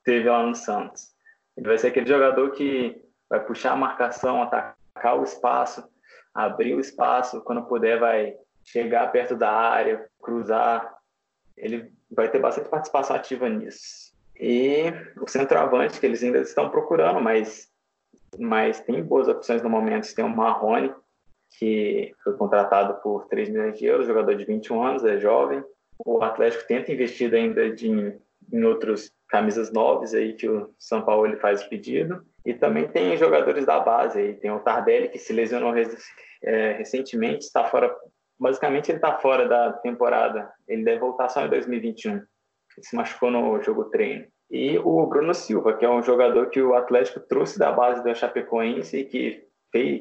teve 0.05 0.29
lá 0.29 0.45
no 0.45 0.55
Santos. 0.55 1.13
Ele 1.57 1.67
vai 1.67 1.77
ser 1.77 1.87
aquele 1.87 2.07
jogador 2.07 2.51
que 2.51 3.01
vai 3.29 3.43
puxar 3.43 3.73
a 3.73 3.75
marcação, 3.75 4.41
atacar 4.41 5.19
o 5.19 5.23
espaço, 5.23 5.83
abrir 6.33 6.75
o 6.75 6.79
espaço, 6.79 7.41
quando 7.41 7.65
puder 7.65 7.99
vai 7.99 8.37
chegar 8.63 9.11
perto 9.11 9.35
da 9.35 9.51
área, 9.51 10.07
cruzar. 10.21 10.95
Ele 11.57 11.91
vai 12.09 12.29
ter 12.29 12.39
bastante 12.39 12.69
participação 12.69 13.15
ativa 13.15 13.49
nisso. 13.49 14.13
E 14.39 14.93
o 15.19 15.27
centroavante, 15.27 15.99
que 15.99 16.05
eles 16.05 16.21
ainda 16.23 16.39
estão 16.39 16.69
procurando, 16.69 17.21
mas, 17.21 17.69
mas 18.37 18.79
tem 18.81 19.01
boas 19.01 19.27
opções 19.27 19.61
no 19.61 19.69
momento. 19.69 20.13
Tem 20.13 20.25
o 20.25 20.29
Marrone, 20.29 20.93
que 21.57 22.13
foi 22.23 22.35
contratado 22.35 23.01
por 23.01 23.27
3 23.27 23.49
milhões 23.49 23.77
de 23.77 23.85
euros, 23.85 24.07
jogador 24.07 24.35
de 24.35 24.45
21 24.45 24.83
anos, 24.83 25.05
é 25.05 25.17
jovem. 25.17 25.63
O 26.05 26.21
Atlético 26.21 26.67
tenta 26.67 26.91
investir 26.91 27.33
ainda 27.33 27.71
de, 27.71 28.19
em 28.51 28.63
outros 28.63 29.11
camisas 29.27 29.71
novas 29.71 30.13
aí 30.13 30.33
que 30.33 30.47
o 30.47 30.73
São 30.77 31.01
Paulo 31.03 31.25
ele 31.25 31.37
faz 31.37 31.63
o 31.63 31.69
pedido. 31.69 32.23
E 32.45 32.53
também 32.53 32.87
tem 32.87 33.17
jogadores 33.17 33.65
da 33.65 33.79
base 33.79 34.19
aí, 34.19 34.33
tem 34.35 34.51
o 34.51 34.59
Tardelli 34.59 35.09
que 35.09 35.17
se 35.17 35.33
lesionou 35.33 35.73
é, 36.43 36.73
recentemente, 36.73 37.45
está 37.45 37.63
fora, 37.65 37.93
basicamente 38.39 38.91
ele 38.91 38.97
está 38.97 39.17
fora 39.17 39.47
da 39.47 39.73
temporada. 39.73 40.51
Ele 40.67 40.83
deve 40.83 40.99
voltar 40.99 41.29
só 41.29 41.45
em 41.45 41.49
2021. 41.49 42.13
Ele 42.13 42.25
se 42.81 42.95
machucou 42.95 43.31
no 43.31 43.61
jogo 43.63 43.85
treino. 43.85 44.27
E 44.51 44.77
o 44.77 45.07
Bruno 45.07 45.33
Silva, 45.33 45.75
que 45.75 45.83
é 45.83 45.89
um 45.89 46.03
jogador 46.03 46.49
que 46.49 46.61
o 46.61 46.75
Atlético 46.75 47.19
trouxe 47.19 47.57
da 47.57 47.71
base 47.71 48.03
da 48.03 48.13
Chapecoense 48.13 48.97
e 48.97 49.05
que 49.05 49.45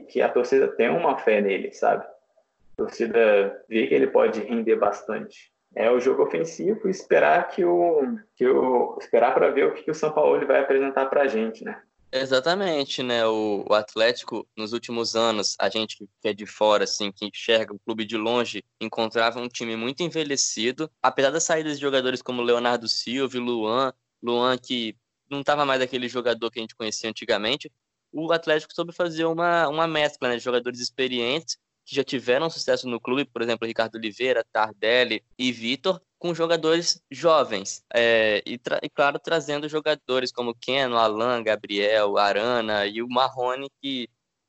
que 0.09 0.23
a 0.23 0.29
torcida 0.29 0.69
tem 0.69 0.89
uma 0.89 1.19
fé 1.19 1.41
nele, 1.41 1.73
sabe? 1.73 2.05
A 2.05 2.77
torcida 2.77 3.65
vê 3.69 3.87
que 3.87 3.95
ele 3.95 4.07
pode 4.07 4.41
render 4.41 4.77
bastante. 4.77 5.53
É 5.75 5.90
o 5.90 6.00
jogo 6.00 6.23
ofensivo 6.23 6.87
e 6.87 6.90
esperar 6.90 7.49
que 7.49 7.64
o, 7.64 8.19
que 8.37 8.47
o 8.47 8.97
esperar 9.00 9.35
para 9.35 9.50
ver 9.50 9.66
o 9.66 9.75
que 9.75 9.90
o 9.90 9.95
São 9.95 10.12
Paulo 10.12 10.47
vai 10.47 10.61
apresentar 10.61 11.07
para 11.07 11.23
a 11.23 11.28
gente, 11.28 11.64
né? 11.64 11.83
Exatamente, 12.16 13.02
né? 13.02 13.26
O, 13.26 13.64
o, 13.69 13.75
Atlético, 13.75 14.47
nos 14.57 14.73
últimos 14.73 15.16
anos, 15.16 15.57
a 15.59 15.69
gente 15.69 15.97
que 16.23 16.28
é 16.28 16.33
de 16.33 16.47
fora, 16.47 16.85
assim, 16.85 17.11
que 17.11 17.26
enxerga 17.26 17.75
o 17.75 17.78
clube 17.81 18.04
de 18.04 18.16
longe, 18.16 18.62
encontrava 18.81 19.40
um 19.40 19.49
time 19.49 19.75
muito 19.75 20.00
envelhecido. 20.04 20.88
Apesar 21.02 21.31
das 21.31 21.43
saídas 21.43 21.75
de 21.75 21.81
jogadores 21.81 22.23
como 22.23 22.40
Leonardo 22.40 22.87
Silva 22.87 23.37
Luan, 23.37 23.93
Luan 24.23 24.57
que 24.57 24.97
não 25.28 25.40
estava 25.40 25.64
mais 25.66 25.83
aquele 25.83 26.09
jogador 26.09 26.52
que 26.52 26.61
a 26.61 26.62
gente 26.62 26.76
conhecia 26.76 27.11
antigamente, 27.11 27.69
o 28.12 28.31
Atlético 28.33 28.73
soube 28.73 28.93
fazer 28.93 29.25
uma, 29.25 29.66
uma 29.66 29.88
mescla 29.88 30.28
né, 30.28 30.37
de 30.37 30.45
jogadores 30.45 30.78
experientes 30.78 31.59
que 31.85 31.95
já 31.95 32.03
tiveram 32.03 32.49
sucesso 32.49 32.88
no 32.88 33.00
clube, 33.00 33.25
por 33.26 33.43
exemplo, 33.43 33.67
Ricardo 33.67 33.97
Oliveira, 33.97 34.45
Tardelli 34.53 35.23
e 35.38 35.53
Vitor, 35.53 36.00
com 36.19 36.35
jogadores 36.35 37.03
jovens. 37.11 37.85
É, 37.93 38.43
e, 38.47 38.59
e, 38.83 38.88
claro, 38.88 39.19
trazendo 39.19 39.69
jogadores 39.69 40.33
como 40.33 40.55
Keno, 40.55 40.97
Alan, 40.97 41.43
Gabriel, 41.43 42.17
Arana 42.17 42.87
e 42.87 43.03
o 43.03 43.09
Marrone, 43.09 43.69
que 43.83 44.09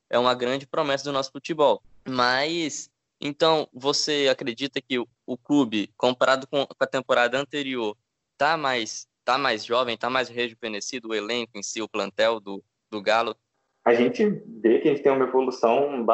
é 0.09 0.17
uma 0.17 0.33
grande 0.33 0.65
promessa 0.65 1.03
do 1.03 1.11
nosso 1.11 1.31
futebol. 1.31 1.83
Mas, 2.07 2.89
então, 3.19 3.67
você 3.73 4.29
acredita 4.31 4.81
que 4.81 4.97
o, 4.97 5.07
o 5.25 5.37
clube, 5.37 5.89
comparado 5.97 6.47
com, 6.47 6.65
com 6.65 6.83
a 6.83 6.87
temporada 6.87 7.37
anterior, 7.37 7.97
está 8.31 8.55
mais, 8.55 9.07
tá 9.25 9.37
mais 9.37 9.65
jovem, 9.65 9.95
está 9.95 10.09
mais 10.09 10.29
rejuvenescido, 10.29 11.09
o 11.09 11.13
elenco 11.13 11.57
em 11.57 11.63
si, 11.63 11.81
o 11.81 11.89
plantel 11.89 12.39
do, 12.39 12.63
do 12.89 13.01
Galo? 13.01 13.35
A 13.83 13.93
gente 13.93 14.25
vê 14.61 14.79
que 14.79 14.87
a 14.87 14.91
gente 14.93 15.03
tem 15.03 15.11
uma 15.11 15.25
evolução 15.25 16.05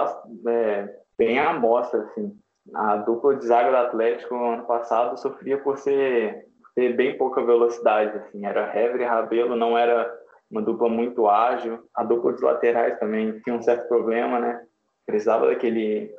é, 0.47 1.00
bem 1.17 1.39
à 1.39 1.53
mostra, 1.53 2.01
assim. 2.01 2.37
A 2.73 2.97
dupla 2.97 3.35
de 3.35 3.45
zaga 3.45 3.71
do 3.71 3.77
Atlético 3.77 4.35
ano 4.35 4.65
passado 4.65 5.17
sofria 5.19 5.57
por 5.57 5.77
ser 5.77 6.45
ter 6.75 6.95
bem 6.95 7.17
pouca 7.17 7.43
velocidade, 7.43 8.17
assim. 8.17 8.45
Era 8.45 8.77
Hever 8.77 9.01
e 9.01 9.05
Rabelo, 9.05 9.55
não 9.55 9.77
era 9.77 10.11
uma 10.49 10.61
dupla 10.61 10.89
muito 10.89 11.27
ágil. 11.27 11.79
A 11.95 12.03
dupla 12.03 12.33
de 12.33 12.43
laterais 12.43 12.99
também 12.99 13.39
tinha 13.41 13.55
um 13.55 13.61
certo 13.61 13.87
problema, 13.87 14.39
né? 14.39 14.61
Precisava 15.05 15.47
daquele 15.47 16.13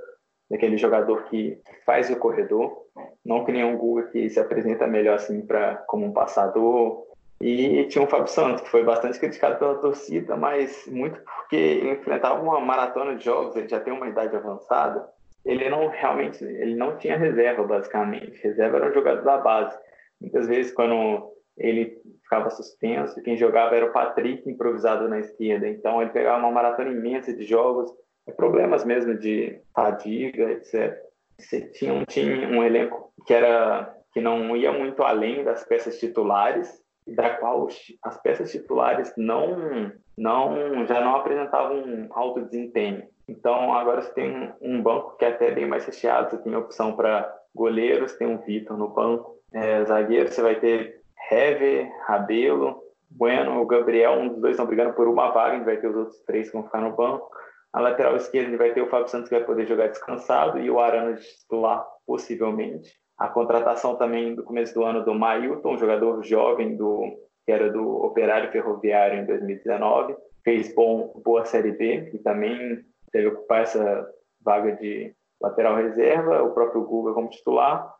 daquele 0.50 0.76
jogador 0.76 1.24
que 1.24 1.58
faz 1.86 2.10
o 2.10 2.18
corredor, 2.18 2.84
não 3.24 3.42
que 3.42 3.52
nenhum 3.52 3.74
Guga 3.78 4.08
que 4.08 4.28
se 4.28 4.38
apresenta 4.38 4.86
melhor 4.86 5.14
assim 5.14 5.46
para 5.46 5.76
como 5.86 6.04
um 6.04 6.12
passador. 6.12 7.06
E 7.42 7.86
tinha 7.88 8.04
o 8.04 8.06
Fábio 8.06 8.28
Santos, 8.28 8.62
que 8.62 8.70
foi 8.70 8.84
bastante 8.84 9.18
criticado 9.18 9.58
pela 9.58 9.74
torcida, 9.74 10.36
mas 10.36 10.86
muito 10.86 11.20
porque 11.22 11.56
ele 11.56 11.90
enfrentava 11.90 12.40
uma 12.40 12.60
maratona 12.60 13.16
de 13.16 13.24
jogos, 13.24 13.56
ele 13.56 13.66
já 13.66 13.80
tem 13.80 13.92
uma 13.92 14.06
idade 14.06 14.36
avançada, 14.36 15.04
ele 15.44 15.68
não 15.68 15.88
realmente, 15.88 16.44
ele 16.44 16.76
não 16.76 16.96
tinha 16.98 17.18
reserva 17.18 17.64
basicamente. 17.64 18.40
Reserva 18.40 18.76
era 18.76 18.90
um 18.90 18.94
jogador 18.94 19.24
da 19.24 19.38
base. 19.38 19.76
Muitas 20.20 20.46
vezes 20.46 20.72
quando 20.72 21.32
ele 21.58 22.00
ficava 22.22 22.48
suspenso, 22.48 23.20
quem 23.24 23.36
jogava 23.36 23.74
era 23.74 23.86
o 23.86 23.92
Patrick 23.92 24.48
improvisado 24.48 25.08
na 25.08 25.18
esquerda. 25.18 25.68
Então 25.68 26.00
ele 26.00 26.12
pegava 26.12 26.38
uma 26.38 26.52
maratona 26.52 26.92
imensa 26.92 27.34
de 27.34 27.42
jogos, 27.42 27.90
problemas 28.36 28.84
mesmo 28.84 29.18
de 29.18 29.60
fadiga, 29.74 30.48
etc. 30.52 30.96
Você 31.40 31.62
tinha 31.72 31.92
um 31.92 32.04
time, 32.04 32.46
um 32.46 32.62
elenco 32.62 33.12
que 33.26 33.34
era 33.34 33.92
que 34.12 34.20
não 34.20 34.56
ia 34.56 34.70
muito 34.70 35.02
além 35.02 35.42
das 35.42 35.64
peças 35.64 35.98
titulares, 35.98 36.82
da 37.06 37.30
qual 37.30 37.68
as 38.02 38.20
peças 38.22 38.50
titulares 38.50 39.12
não 39.16 39.92
não 40.16 40.86
já 40.86 41.00
não 41.00 41.16
apresentavam 41.16 41.78
um 41.78 42.08
alto 42.10 42.42
desempenho. 42.42 43.04
Então 43.28 43.72
agora 43.72 44.02
você 44.02 44.12
tem 44.12 44.52
um 44.60 44.82
banco 44.82 45.16
que 45.16 45.24
é 45.24 45.28
até 45.28 45.50
bem 45.50 45.66
mais 45.66 45.84
recheado, 45.84 46.30
você 46.30 46.38
tem 46.38 46.54
opção 46.54 46.94
para 46.94 47.32
goleiros, 47.54 48.14
tem 48.14 48.32
o 48.32 48.38
Vitor 48.38 48.76
no 48.76 48.88
banco, 48.88 49.38
é, 49.52 49.84
zagueiro 49.84 50.30
você 50.30 50.42
vai 50.42 50.56
ter 50.56 51.00
Hever, 51.30 51.90
Rabelo, 52.06 52.82
Bueno, 53.16 53.60
o 53.60 53.66
Gabriel, 53.66 54.12
um 54.12 54.28
dos 54.28 54.40
dois 54.40 54.52
estão 54.52 54.66
brigando 54.66 54.94
por 54.94 55.06
uma 55.06 55.30
vaga, 55.30 55.56
gente 55.56 55.64
vai 55.64 55.76
ter 55.76 55.88
os 55.88 55.96
outros 55.96 56.20
três 56.20 56.48
que 56.48 56.54
vão 56.54 56.64
ficar 56.64 56.80
no 56.80 56.96
banco. 56.96 57.30
A 57.72 57.80
lateral 57.80 58.16
esquerda 58.16 58.50
gente 58.50 58.58
vai 58.58 58.72
ter 58.72 58.82
o 58.82 58.88
Fábio 58.88 59.08
Santos 59.08 59.28
que 59.28 59.34
vai 59.34 59.44
poder 59.44 59.66
jogar 59.66 59.88
descansado 59.88 60.58
e 60.58 60.70
o 60.70 60.80
Arana 60.80 61.14
de 61.14 61.22
titular, 61.22 61.86
possivelmente. 62.06 63.01
A 63.22 63.28
contratação 63.28 63.94
também 63.94 64.34
do 64.34 64.42
começo 64.42 64.74
do 64.74 64.82
ano 64.82 65.04
do 65.04 65.14
Mailton, 65.14 65.74
um 65.74 65.78
jogador 65.78 66.24
jovem 66.24 66.76
do 66.76 67.20
que 67.46 67.52
era 67.52 67.70
do 67.70 68.04
Operário 68.04 68.50
Ferroviário 68.50 69.20
em 69.20 69.24
2019, 69.24 70.16
fez 70.42 70.74
bom, 70.74 71.12
boa 71.24 71.44
Série 71.44 71.70
B 71.70 72.10
e 72.12 72.18
também 72.18 72.84
deve 73.12 73.28
ocupar 73.28 73.62
essa 73.62 74.12
vaga 74.40 74.72
de 74.72 75.14
lateral 75.40 75.76
reserva, 75.76 76.42
o 76.42 76.50
próprio 76.50 76.82
Guga 76.82 77.12
como 77.12 77.30
titular. 77.30 77.94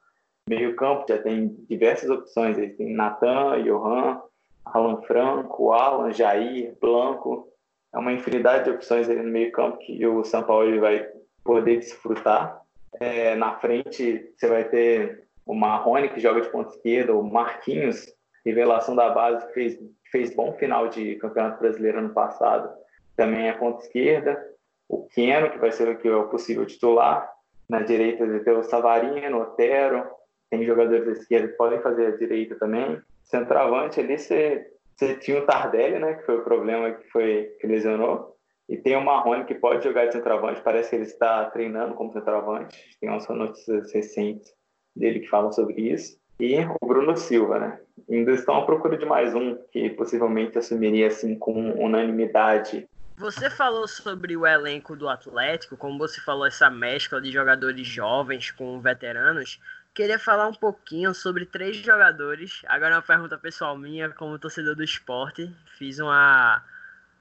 Meio 0.49 0.75
campo 0.75 1.05
já 1.09 1.23
tem 1.23 1.55
diversas 1.69 2.11
opções, 2.11 2.59
aí 2.59 2.71
tem 2.71 2.93
Natan, 2.93 3.63
Johan, 3.63 4.21
Alan 4.65 5.03
Franco, 5.03 5.71
Alan, 5.71 6.11
Jair, 6.11 6.77
Blanco, 6.81 7.47
é 7.95 7.99
uma 7.99 8.13
infinidade 8.13 8.65
de 8.65 8.71
opções 8.71 9.09
ali 9.09 9.23
no 9.23 9.31
meio 9.31 9.53
campo 9.53 9.79
que 9.79 10.05
o 10.05 10.25
São 10.25 10.43
Paulo 10.43 10.81
vai 10.81 11.09
poder 11.45 11.79
desfrutar. 11.79 12.61
É, 13.01 13.35
na 13.35 13.59
frente 13.59 14.33
você 14.37 14.47
vai 14.47 14.65
ter 14.65 15.25
o 15.47 15.55
Marrone 15.55 16.09
que 16.09 16.21
joga 16.21 16.41
de 16.41 16.51
ponta 16.51 16.71
esquerda, 16.71 17.15
o 17.15 17.23
Marquinhos, 17.23 18.07
revelação 18.45 18.95
da 18.95 19.11
base, 19.11 19.47
que 19.49 19.53
fez, 19.53 19.79
fez 20.11 20.35
bom 20.35 20.53
final 20.55 20.89
de 20.89 21.17
Campeonato 21.17 21.61
Brasileiro 21.61 21.99
ano 21.99 22.15
passado, 22.15 22.71
também 23.17 23.49
é 23.49 23.53
ponta 23.53 23.83
esquerda. 23.83 24.41
O 24.89 25.07
Keno, 25.09 25.51
que 25.51 25.59
vai 25.59 25.73
ser 25.73 25.89
o 25.89 25.99
que 25.99 26.09
é 26.09 26.15
o 26.15 26.29
possível 26.29 26.67
titular. 26.67 27.31
Na 27.69 27.81
direita 27.81 28.27
ter 28.41 28.53
o 28.53 28.63
Savarino, 28.63 29.41
Otero, 29.41 30.05
tem 30.51 30.65
jogadores 30.65 31.07
da 31.07 31.13
esquerda 31.13 31.49
que 31.49 31.57
podem 31.57 31.81
fazer 31.81 32.07
a 32.07 32.17
direita 32.17 32.57
também. 32.59 33.01
Centroavante 33.25 34.01
ali 34.01 34.19
você 34.19 34.69
você 34.97 35.17
tinha 35.17 35.39
o 35.39 35.47
Tardelli, 35.47 35.99
né, 35.99 36.15
que 36.15 36.27
foi 36.27 36.37
o 36.37 36.45
problema 36.45 36.93
que 36.93 37.09
foi 37.11 37.51
que 37.61 37.67
lesionou, 37.67 38.37
e 38.73 38.79
tem 38.79 38.97
o 38.97 39.05
Marrone 39.05 39.45
que 39.45 39.55
pode 39.55 39.85
jogar 39.85 40.07
de 40.07 40.15
centroavante, 40.15 40.63
parece 40.63 40.89
que 40.89 40.97
ele 40.97 41.05
está 41.05 41.45
treinando 41.51 41.93
como 41.93 42.11
centroavante. 42.11 42.97
Tem 42.99 43.11
umas 43.11 43.29
notícias 43.29 43.93
recentes 43.93 44.51
dele 44.97 45.21
que 45.21 45.29
falam 45.29 45.53
sobre 45.53 45.93
isso. 45.93 46.17
E 46.41 46.57
o 46.81 46.87
Bruno 46.87 47.15
Silva, 47.15 47.59
né? 47.59 47.81
Ainda 48.11 48.33
estão 48.33 48.57
à 48.57 48.65
procura 48.65 48.97
de 48.97 49.05
mais 49.05 49.35
um 49.35 49.59
que 49.71 49.91
possivelmente 49.91 50.57
assumiria 50.57 51.09
assim 51.09 51.39
com 51.39 51.53
unanimidade. 51.73 52.89
Você 53.19 53.51
falou 53.51 53.87
sobre 53.87 54.35
o 54.39 54.47
elenco 54.47 54.97
do 54.97 55.07
Atlético, 55.07 55.77
como 55.77 55.99
você 55.99 56.19
falou 56.23 56.47
essa 56.47 56.71
mescla 56.71 57.21
de 57.21 57.31
jogadores 57.31 57.87
jovens 57.87 58.51
com 58.51 58.81
veteranos 58.81 59.61
queria 59.95 60.19
falar 60.19 60.49
um 60.49 60.55
pouquinho 60.55 61.15
sobre 61.15 61.47
três 61.47 61.77
jogadores. 61.77 62.63
Agora 62.67 62.97
uma 62.97 63.03
pergunta 63.03 63.37
pessoal 63.39 63.77
minha, 63.77 64.09
como 64.11 64.39
torcedor 64.39 64.75
do 64.75 64.83
esporte. 64.83 65.55
Fiz 65.79 65.99
uma. 65.99 66.63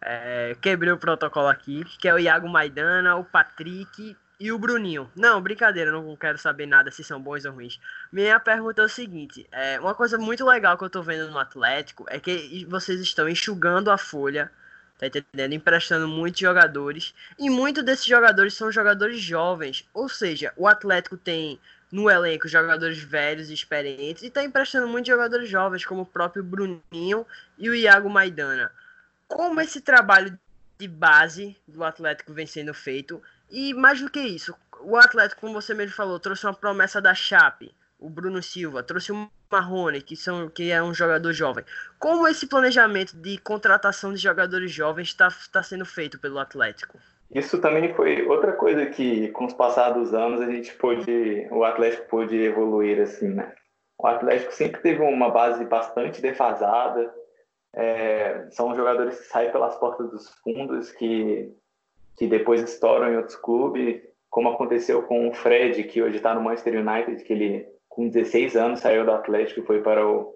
É, 0.01 0.55
quebrei 0.59 0.91
o 0.91 0.97
protocolo 0.97 1.47
aqui, 1.47 1.85
que 1.99 2.07
é 2.07 2.13
o 2.13 2.19
Iago 2.19 2.49
Maidana, 2.49 3.15
o 3.15 3.23
Patrick 3.23 4.17
e 4.39 4.51
o 4.51 4.57
Bruninho. 4.57 5.11
Não, 5.15 5.39
brincadeira, 5.39 5.91
não 5.91 6.15
quero 6.15 6.37
saber 6.39 6.65
nada 6.65 6.89
se 6.89 7.03
são 7.03 7.21
bons 7.21 7.45
ou 7.45 7.53
ruins. 7.53 7.79
Minha 8.11 8.39
pergunta 8.39 8.81
é 8.81 8.85
o 8.85 8.89
seguinte: 8.89 9.47
é, 9.51 9.79
uma 9.79 9.93
coisa 9.93 10.17
muito 10.17 10.43
legal 10.43 10.77
que 10.77 10.83
eu 10.83 10.89
tô 10.89 11.03
vendo 11.03 11.29
no 11.29 11.37
Atlético 11.37 12.05
é 12.09 12.19
que 12.19 12.65
vocês 12.65 12.99
estão 12.99 13.29
enxugando 13.29 13.91
a 13.91 13.97
folha. 13.97 14.51
Tá 14.97 15.07
entendendo? 15.07 15.53
Emprestando 15.53 16.07
muitos 16.07 16.39
jogadores. 16.39 17.13
E 17.37 17.49
muitos 17.49 17.83
desses 17.83 18.05
jogadores 18.05 18.53
são 18.53 18.71
jogadores 18.71 19.19
jovens. 19.19 19.87
Ou 19.93 20.07
seja, 20.07 20.53
o 20.55 20.67
Atlético 20.67 21.17
tem 21.17 21.59
no 21.91 22.09
elenco 22.09 22.47
jogadores 22.47 22.99
velhos 22.99 23.49
e 23.49 23.53
experientes 23.53 24.23
e 24.23 24.27
está 24.27 24.43
emprestando 24.43 24.87
muitos 24.87 25.09
jogadores 25.09 25.49
jovens, 25.49 25.85
como 25.85 26.01
o 26.01 26.05
próprio 26.05 26.43
Bruninho 26.43 27.25
e 27.57 27.69
o 27.69 27.75
Iago 27.75 28.09
Maidana. 28.09 28.71
Como 29.31 29.61
esse 29.61 29.81
trabalho 29.81 30.37
de 30.77 30.87
base 30.87 31.55
do 31.67 31.83
Atlético 31.83 32.33
vem 32.33 32.45
sendo 32.45 32.73
feito 32.73 33.21
e 33.49 33.73
mais 33.73 34.01
do 34.01 34.09
que 34.09 34.19
isso, 34.19 34.53
o 34.81 34.97
Atlético, 34.97 35.41
como 35.41 35.53
você 35.53 35.73
mesmo 35.73 35.95
falou, 35.95 36.19
trouxe 36.19 36.45
uma 36.45 36.53
promessa 36.53 37.01
da 37.01 37.13
Chape, 37.13 37.73
o 37.97 38.09
Bruno 38.09 38.43
Silva, 38.43 38.83
trouxe 38.83 39.11
o 39.11 39.29
Marrone, 39.49 40.01
que, 40.01 40.15
são, 40.15 40.49
que 40.49 40.71
é 40.71 40.81
um 40.81 40.93
jogador 40.93 41.31
jovem. 41.31 41.63
Como 41.99 42.27
esse 42.27 42.47
planejamento 42.47 43.15
de 43.15 43.37
contratação 43.37 44.13
de 44.13 44.19
jogadores 44.19 44.71
jovens 44.71 45.09
está 45.09 45.29
tá 45.51 45.63
sendo 45.63 45.85
feito 45.85 46.19
pelo 46.19 46.39
Atlético? 46.39 46.99
Isso 47.33 47.59
também 47.59 47.93
foi 47.93 48.25
outra 48.25 48.51
coisa 48.51 48.85
que, 48.87 49.29
com 49.29 49.45
os 49.45 49.53
passados 49.53 50.13
anos, 50.13 50.41
a 50.41 50.45
gente 50.45 50.73
pôde, 50.73 51.47
o 51.51 51.63
Atlético 51.63 52.09
pôde 52.09 52.35
evoluir 52.35 52.99
assim, 52.99 53.29
né? 53.29 53.53
O 53.97 54.07
Atlético 54.07 54.51
sempre 54.51 54.81
teve 54.81 55.01
uma 55.01 55.29
base 55.29 55.63
bastante 55.63 56.21
defasada. 56.21 57.13
É, 57.73 58.47
são 58.51 58.75
jogadores 58.75 59.19
que 59.19 59.27
saem 59.27 59.51
pelas 59.51 59.75
portas 59.77 60.09
dos 60.11 60.29
fundos, 60.43 60.91
que, 60.91 61.53
que 62.17 62.27
depois 62.27 62.61
estouram 62.61 63.11
em 63.11 63.17
outros 63.17 63.35
clubes, 63.37 64.01
como 64.29 64.49
aconteceu 64.49 65.03
com 65.03 65.29
o 65.29 65.33
Fred, 65.33 65.83
que 65.85 66.01
hoje 66.01 66.17
está 66.17 66.33
no 66.33 66.41
Manchester 66.41 66.85
United, 66.85 67.23
que 67.23 67.33
ele, 67.33 67.67
com 67.89 68.07
16 68.07 68.55
anos, 68.55 68.79
saiu 68.79 69.05
do 69.05 69.11
Atlético 69.11 69.61
e 69.61 69.65
foi 69.65 69.81
para 69.81 70.07
o, 70.07 70.33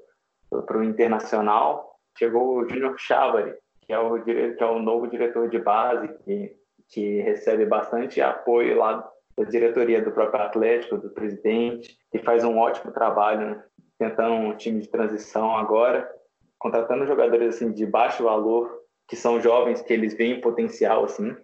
para 0.50 0.78
o 0.78 0.84
Internacional. 0.84 1.98
Chegou 2.18 2.58
o 2.58 2.70
Júnior 2.70 2.96
Chávari, 2.98 3.54
que 3.82 3.94
é 3.94 4.00
o, 4.00 4.22
que 4.24 4.58
é 4.60 4.66
o 4.66 4.80
novo 4.80 5.08
diretor 5.08 5.50
de 5.50 5.60
base, 5.60 6.08
que 6.24 6.56
que 6.90 7.22
recebe 7.22 7.66
bastante 7.66 8.22
apoio 8.22 8.78
lá 8.78 9.10
da 9.38 9.44
diretoria 9.44 10.02
do 10.02 10.12
próprio 10.12 10.42
Atlético, 10.42 10.98
do 10.98 11.10
presidente, 11.10 11.98
que 12.12 12.20
faz 12.20 12.44
um 12.44 12.58
ótimo 12.58 12.92
trabalho, 12.92 13.50
né? 13.50 13.64
tentando 13.98 14.34
um 14.34 14.56
time 14.56 14.82
de 14.82 14.88
transição 14.88 15.56
agora, 15.56 16.10
contratando 16.60 17.08
jogadores 17.08 17.56
assim 17.56 17.72
de 17.72 17.86
baixo 17.86 18.24
valor, 18.24 18.82
que 19.08 19.16
são 19.16 19.42
jovens, 19.42 19.82
que 19.82 19.94
eles 19.94 20.16
veem 20.16 20.42
potencial 20.42 21.06
assim. 21.06 21.36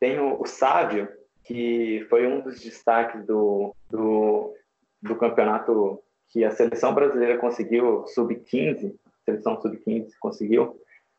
Tem 0.00 0.18
o, 0.18 0.40
o 0.40 0.46
Sávio, 0.46 1.08
que 1.44 2.06
foi 2.08 2.26
um 2.26 2.40
dos 2.40 2.60
destaques 2.60 3.24
do, 3.26 3.74
do, 3.90 4.54
do 5.00 5.16
campeonato 5.16 6.00
que 6.28 6.44
a 6.44 6.50
seleção 6.50 6.94
brasileira 6.94 7.38
conseguiu 7.38 8.06
sub-15 8.06 8.94
seleção 9.24 9.60
sub-15 9.60 10.10
conseguiu, 10.20 10.76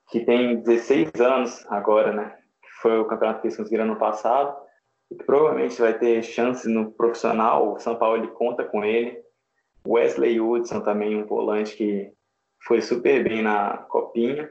que 0.09 0.25
tem 0.25 0.61
16 0.61 1.11
anos 1.19 1.65
agora, 1.69 2.11
né? 2.11 2.37
Foi 2.81 2.99
o 2.99 3.05
campeonato 3.05 3.41
que 3.41 3.47
eles 3.47 3.57
conseguiram 3.57 3.85
no 3.85 3.95
passado. 3.95 4.55
E 5.09 5.15
que 5.15 5.23
provavelmente 5.23 5.79
vai 5.79 5.97
ter 5.97 6.21
chance 6.23 6.67
no 6.67 6.91
profissional. 6.91 7.73
O 7.73 7.79
São 7.79 7.95
Paulo 7.95 8.27
conta 8.29 8.63
com 8.63 8.83
ele. 8.83 9.21
Wesley 9.87 10.39
Hudson 10.39 10.81
também, 10.81 11.15
um 11.15 11.25
volante 11.25 11.75
que 11.75 12.11
foi 12.65 12.81
super 12.81 13.23
bem 13.23 13.41
na 13.41 13.77
copinha. 13.89 14.49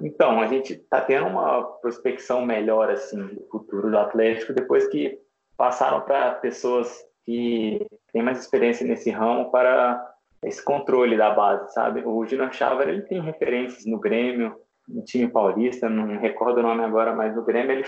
Então, 0.00 0.40
a 0.40 0.46
gente 0.46 0.74
está 0.74 1.00
tendo 1.00 1.26
uma 1.26 1.62
prospecção 1.80 2.44
melhor 2.44 2.90
assim 2.90 3.18
do 3.18 3.46
futuro 3.50 3.90
do 3.90 3.98
Atlético 3.98 4.52
depois 4.52 4.86
que 4.88 5.18
passaram 5.56 6.02
para 6.02 6.32
pessoas 6.34 7.02
que 7.24 7.84
têm 8.12 8.22
mais 8.22 8.38
experiência 8.38 8.86
nesse 8.86 9.10
ramo 9.10 9.50
para 9.50 10.14
esse 10.42 10.62
controle 10.62 11.16
da 11.16 11.30
base, 11.30 11.72
sabe? 11.72 12.02
O 12.04 12.24
Júnior 12.26 12.52
Chávar, 12.52 12.88
ele 12.88 13.02
tem 13.02 13.20
referências 13.20 13.86
no 13.86 13.98
Grêmio, 13.98 14.54
no 14.86 15.02
time 15.02 15.28
paulista, 15.28 15.88
não 15.88 16.18
recordo 16.18 16.58
o 16.58 16.62
nome 16.62 16.84
agora, 16.84 17.14
mas 17.14 17.34
no 17.34 17.44
Grêmio 17.44 17.72
ele 17.72 17.84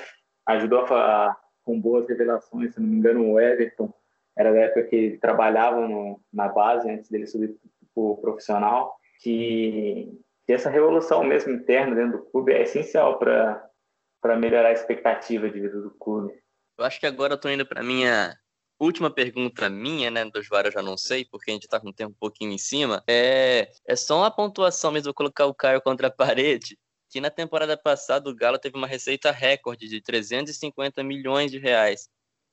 ajudou 0.47 0.81
a, 0.87 1.37
com 1.65 1.79
boas 1.79 2.09
revelações, 2.09 2.75
se 2.75 2.81
não 2.81 2.89
me 2.89 2.97
engano, 2.97 3.33
o 3.33 3.39
Everton 3.39 3.93
era 4.37 4.53
da 4.53 4.61
época 4.61 4.85
que 4.85 4.97
ele 4.97 5.19
trabalhava 5.19 5.87
no, 5.87 6.21
na 6.33 6.49
base 6.49 6.91
antes 6.91 7.11
dele 7.11 7.27
subir 7.27 7.55
para 7.95 8.03
o 8.03 8.17
profissional, 8.17 8.98
que, 9.19 10.09
que, 10.47 10.53
essa 10.53 10.71
revolução 10.71 11.23
mesmo 11.25 11.53
interna 11.53 11.95
dentro 11.95 12.19
do 12.19 12.25
clube 12.27 12.53
é 12.53 12.63
essencial 12.63 13.19
para 13.19 14.37
melhorar 14.37 14.69
a 14.69 14.73
expectativa 14.73 15.49
de 15.51 15.61
vida 15.61 15.81
do 15.81 15.91
clube. 15.91 16.33
Eu 16.79 16.85
acho 16.85 17.01
que 17.01 17.07
agora 17.07 17.33
eu 17.33 17.37
estou 17.37 17.51
indo 17.51 17.67
para 17.67 17.83
minha 17.83 18.37
última 18.81 19.11
pergunta 19.11 19.69
minha, 19.69 20.11
né, 20.11 20.25
dos 20.25 20.49
vários 20.49 20.75
eu 20.75 20.81
já 20.81 20.89
não 20.89 20.97
sei, 20.97 21.25
porque 21.25 21.51
a 21.51 21.55
gente 21.55 21.65
está 21.65 21.81
com 21.81 21.89
o 21.89 21.93
tempo 21.93 22.13
um 22.13 22.19
pouquinho 22.19 22.53
em 22.53 22.59
cima, 22.59 23.03
é, 23.09 23.69
é 23.87 23.97
só 23.97 24.19
uma 24.19 24.31
pontuação 24.31 24.93
mesmo, 24.93 25.07
vou 25.07 25.15
colocar 25.15 25.47
o 25.47 25.55
Caio 25.55 25.83
contra 25.83 26.07
a 26.07 26.11
parede, 26.11 26.79
que 27.11 27.21
na 27.21 27.31
temporada 27.31 27.77
passada 27.77 28.31
o 28.31 28.35
Galo 28.35 28.59
teve 28.59 28.77
uma 28.77 28.87
receita 28.87 29.31
recorde 29.31 29.89
de 29.89 30.01
350 30.01 31.03
milhões 31.03 31.51
de 31.51 31.59
reais. 31.59 32.09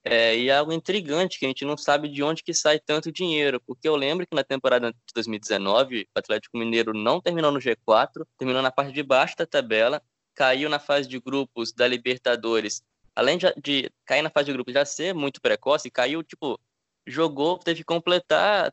É, 0.08 0.38
e 0.38 0.50
é 0.50 0.56
algo 0.56 0.72
intrigante, 0.72 1.40
que 1.40 1.46
a 1.46 1.48
gente 1.48 1.66
não 1.66 1.76
sabe 1.76 2.08
de 2.08 2.22
onde 2.22 2.44
que 2.44 2.54
sai 2.54 2.80
tanto 2.80 3.12
dinheiro, 3.12 3.60
porque 3.66 3.90
eu 3.90 3.96
lembro 3.96 4.28
que 4.28 4.36
na 4.36 4.44
temporada 4.44 4.92
de 4.92 5.14
2019, 5.16 6.08
o 6.16 6.20
Atlético 6.20 6.60
Mineiro 6.60 6.94
não 6.94 7.20
terminou 7.20 7.52
no 7.52 7.60
G4, 7.60 8.24
terminou 8.38 8.62
na 8.62 8.70
parte 8.70 8.94
de 8.94 9.02
baixo 9.02 9.36
da 9.36 9.48
tabela, 9.48 10.00
caiu 10.36 10.70
na 10.70 10.78
fase 10.78 11.10
de 11.10 11.20
grupos 11.20 11.74
da 11.74 11.88
Libertadores. 11.88 12.84
Além 13.16 13.40
de, 13.40 13.48
de 13.60 13.92
cair 14.06 14.22
na 14.22 14.30
fase 14.30 14.46
de 14.46 14.54
grupos 14.54 14.76
já 14.76 14.86
ser 14.86 15.16
muito 15.16 15.42
precoce, 15.42 15.90
caiu, 15.90 16.22
tipo, 16.22 16.60
jogou, 17.08 17.58
teve 17.58 17.80
que 17.80 17.86
completar 17.86 18.72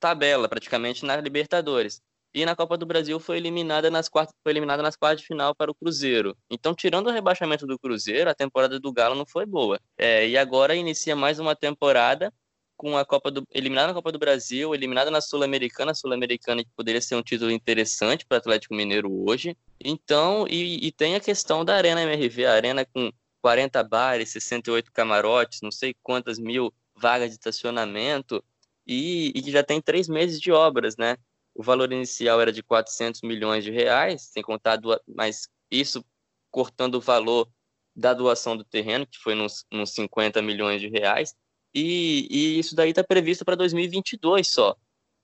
tabela 0.00 0.48
praticamente 0.48 1.04
na 1.04 1.16
Libertadores 1.16 2.02
e 2.34 2.44
na 2.46 2.56
Copa 2.56 2.76
do 2.76 2.86
Brasil 2.86 3.20
foi 3.20 3.36
eliminada 3.36 3.90
nas 3.90 4.08
quartas, 4.08 4.34
foi 4.42 4.52
eliminada 4.52 4.82
nas 4.82 4.96
quartas 4.96 5.20
de 5.20 5.26
final 5.26 5.54
para 5.54 5.70
o 5.70 5.74
Cruzeiro. 5.74 6.36
Então, 6.50 6.74
tirando 6.74 7.08
o 7.08 7.12
rebaixamento 7.12 7.66
do 7.66 7.78
Cruzeiro, 7.78 8.30
a 8.30 8.34
temporada 8.34 8.80
do 8.80 8.92
Galo 8.92 9.14
não 9.14 9.26
foi 9.26 9.44
boa. 9.44 9.78
É, 9.98 10.26
e 10.26 10.36
agora 10.36 10.74
inicia 10.74 11.14
mais 11.14 11.38
uma 11.38 11.54
temporada 11.54 12.32
com 12.76 12.96
a 12.96 13.04
Copa 13.04 13.30
do 13.30 13.44
eliminada 13.52 13.88
na 13.88 13.94
Copa 13.94 14.10
do 14.10 14.18
Brasil, 14.18 14.74
eliminada 14.74 15.10
na 15.10 15.20
Sul-Americana, 15.20 15.94
Sul-Americana 15.94 16.64
que 16.64 16.70
poderia 16.74 17.00
ser 17.00 17.14
um 17.14 17.22
título 17.22 17.50
interessante 17.50 18.26
para 18.26 18.36
o 18.36 18.38
Atlético 18.38 18.74
Mineiro 18.74 19.08
hoje. 19.28 19.56
Então, 19.78 20.46
e, 20.48 20.86
e 20.86 20.90
tem 20.90 21.14
a 21.14 21.20
questão 21.20 21.64
da 21.64 21.76
Arena 21.76 22.02
MRV, 22.02 22.46
a 22.46 22.54
arena 22.54 22.84
com 22.84 23.12
40 23.40 23.82
bares, 23.84 24.30
68 24.30 24.90
camarotes, 24.92 25.60
não 25.62 25.70
sei 25.70 25.94
quantas 26.02 26.38
mil 26.38 26.72
vagas 26.96 27.28
de 27.28 27.34
estacionamento, 27.34 28.42
e, 28.86 29.32
e 29.34 29.42
que 29.42 29.50
já 29.50 29.62
tem 29.62 29.80
três 29.80 30.08
meses 30.08 30.40
de 30.40 30.50
obras, 30.50 30.96
né? 30.96 31.16
O 31.54 31.62
valor 31.62 31.92
inicial 31.92 32.40
era 32.40 32.52
de 32.52 32.62
400 32.62 33.22
milhões 33.22 33.64
de 33.64 33.70
reais, 33.70 34.22
sem 34.32 34.42
contar, 34.42 34.78
mas 35.06 35.48
isso 35.70 36.04
cortando 36.50 36.96
o 36.96 37.00
valor 37.00 37.48
da 37.94 38.14
doação 38.14 38.56
do 38.56 38.64
terreno, 38.64 39.06
que 39.06 39.18
foi 39.18 39.34
nos, 39.34 39.64
nos 39.70 39.92
50 39.92 40.40
milhões 40.40 40.80
de 40.80 40.88
reais, 40.88 41.34
e, 41.74 42.26
e 42.30 42.58
isso 42.58 42.74
daí 42.74 42.90
está 42.90 43.02
previsto 43.04 43.44
para 43.44 43.56
2022 43.56 44.48
só. 44.48 44.76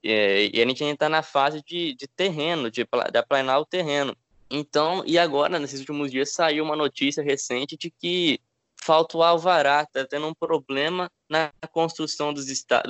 É, 0.02 0.46
e 0.46 0.62
a 0.62 0.66
gente 0.66 0.82
ainda 0.82 0.94
está 0.94 1.08
na 1.08 1.22
fase 1.22 1.62
de, 1.62 1.94
de 1.94 2.06
terreno, 2.06 2.70
de, 2.70 2.84
de 2.84 3.18
aplanar 3.18 3.60
o 3.60 3.66
terreno. 3.66 4.16
Então, 4.50 5.02
e 5.06 5.18
agora, 5.18 5.58
nesses 5.58 5.80
últimos 5.80 6.10
dias, 6.10 6.32
saiu 6.32 6.64
uma 6.64 6.76
notícia 6.76 7.22
recente 7.22 7.76
de 7.76 7.90
que 7.90 8.40
falta 8.82 9.18
o 9.18 9.22
alvará, 9.22 9.82
está 9.82 10.06
tendo 10.06 10.26
um 10.26 10.34
problema 10.34 11.10
na 11.28 11.52
construção 11.70 12.32
do 12.32 12.40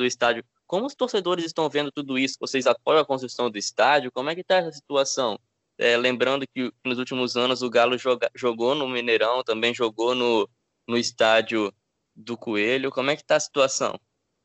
estádio 0.05 0.45
como 0.69 0.87
os 0.87 0.95
torcedores 0.95 1.47
estão 1.47 1.69
vendo 1.69 1.91
tudo 1.91 2.19
isso? 2.19 2.37
Vocês 2.39 2.67
apoiam 2.67 3.01
a 3.01 3.07
construção 3.07 3.51
do 3.51 3.57
estádio? 3.57 4.13
Como 4.13 4.29
é 4.29 4.35
que 4.35 4.43
está 4.43 4.57
essa 4.57 4.71
situação? 4.71 5.39
É, 5.79 5.97
lembrando 5.97 6.45
que 6.47 6.71
nos 6.85 6.99
últimos 6.99 7.37
anos 7.37 7.63
o 7.63 7.71
Galo 7.71 7.97
joga, 7.97 8.31
jogou 8.35 8.75
no 8.75 8.87
Mineirão, 8.87 9.43
também 9.43 9.73
jogou 9.73 10.15
no, 10.15 10.49
no 10.87 10.99
estádio 10.99 11.73
do 12.15 12.37
Coelho. 12.37 12.91
Como 12.91 13.11
é 13.11 13.17
que 13.17 13.23
está 13.23 13.37
a 13.37 13.41
situação? 13.41 13.99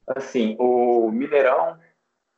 Assim, 0.08 0.56
o 0.60 1.12
Mineirão 1.12 1.78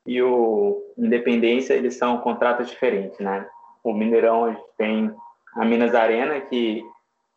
e 0.05 0.21
o 0.21 0.93
Independência, 0.97 1.73
eles 1.75 1.95
são 1.95 2.17
contratos 2.19 2.69
diferentes, 2.69 3.19
né? 3.19 3.47
O 3.83 3.93
Mineirão 3.93 4.45
a 4.45 4.51
gente 4.51 4.65
tem 4.77 5.15
a 5.55 5.63
Minas 5.63 5.93
Arena, 5.93 6.41
que, 6.41 6.83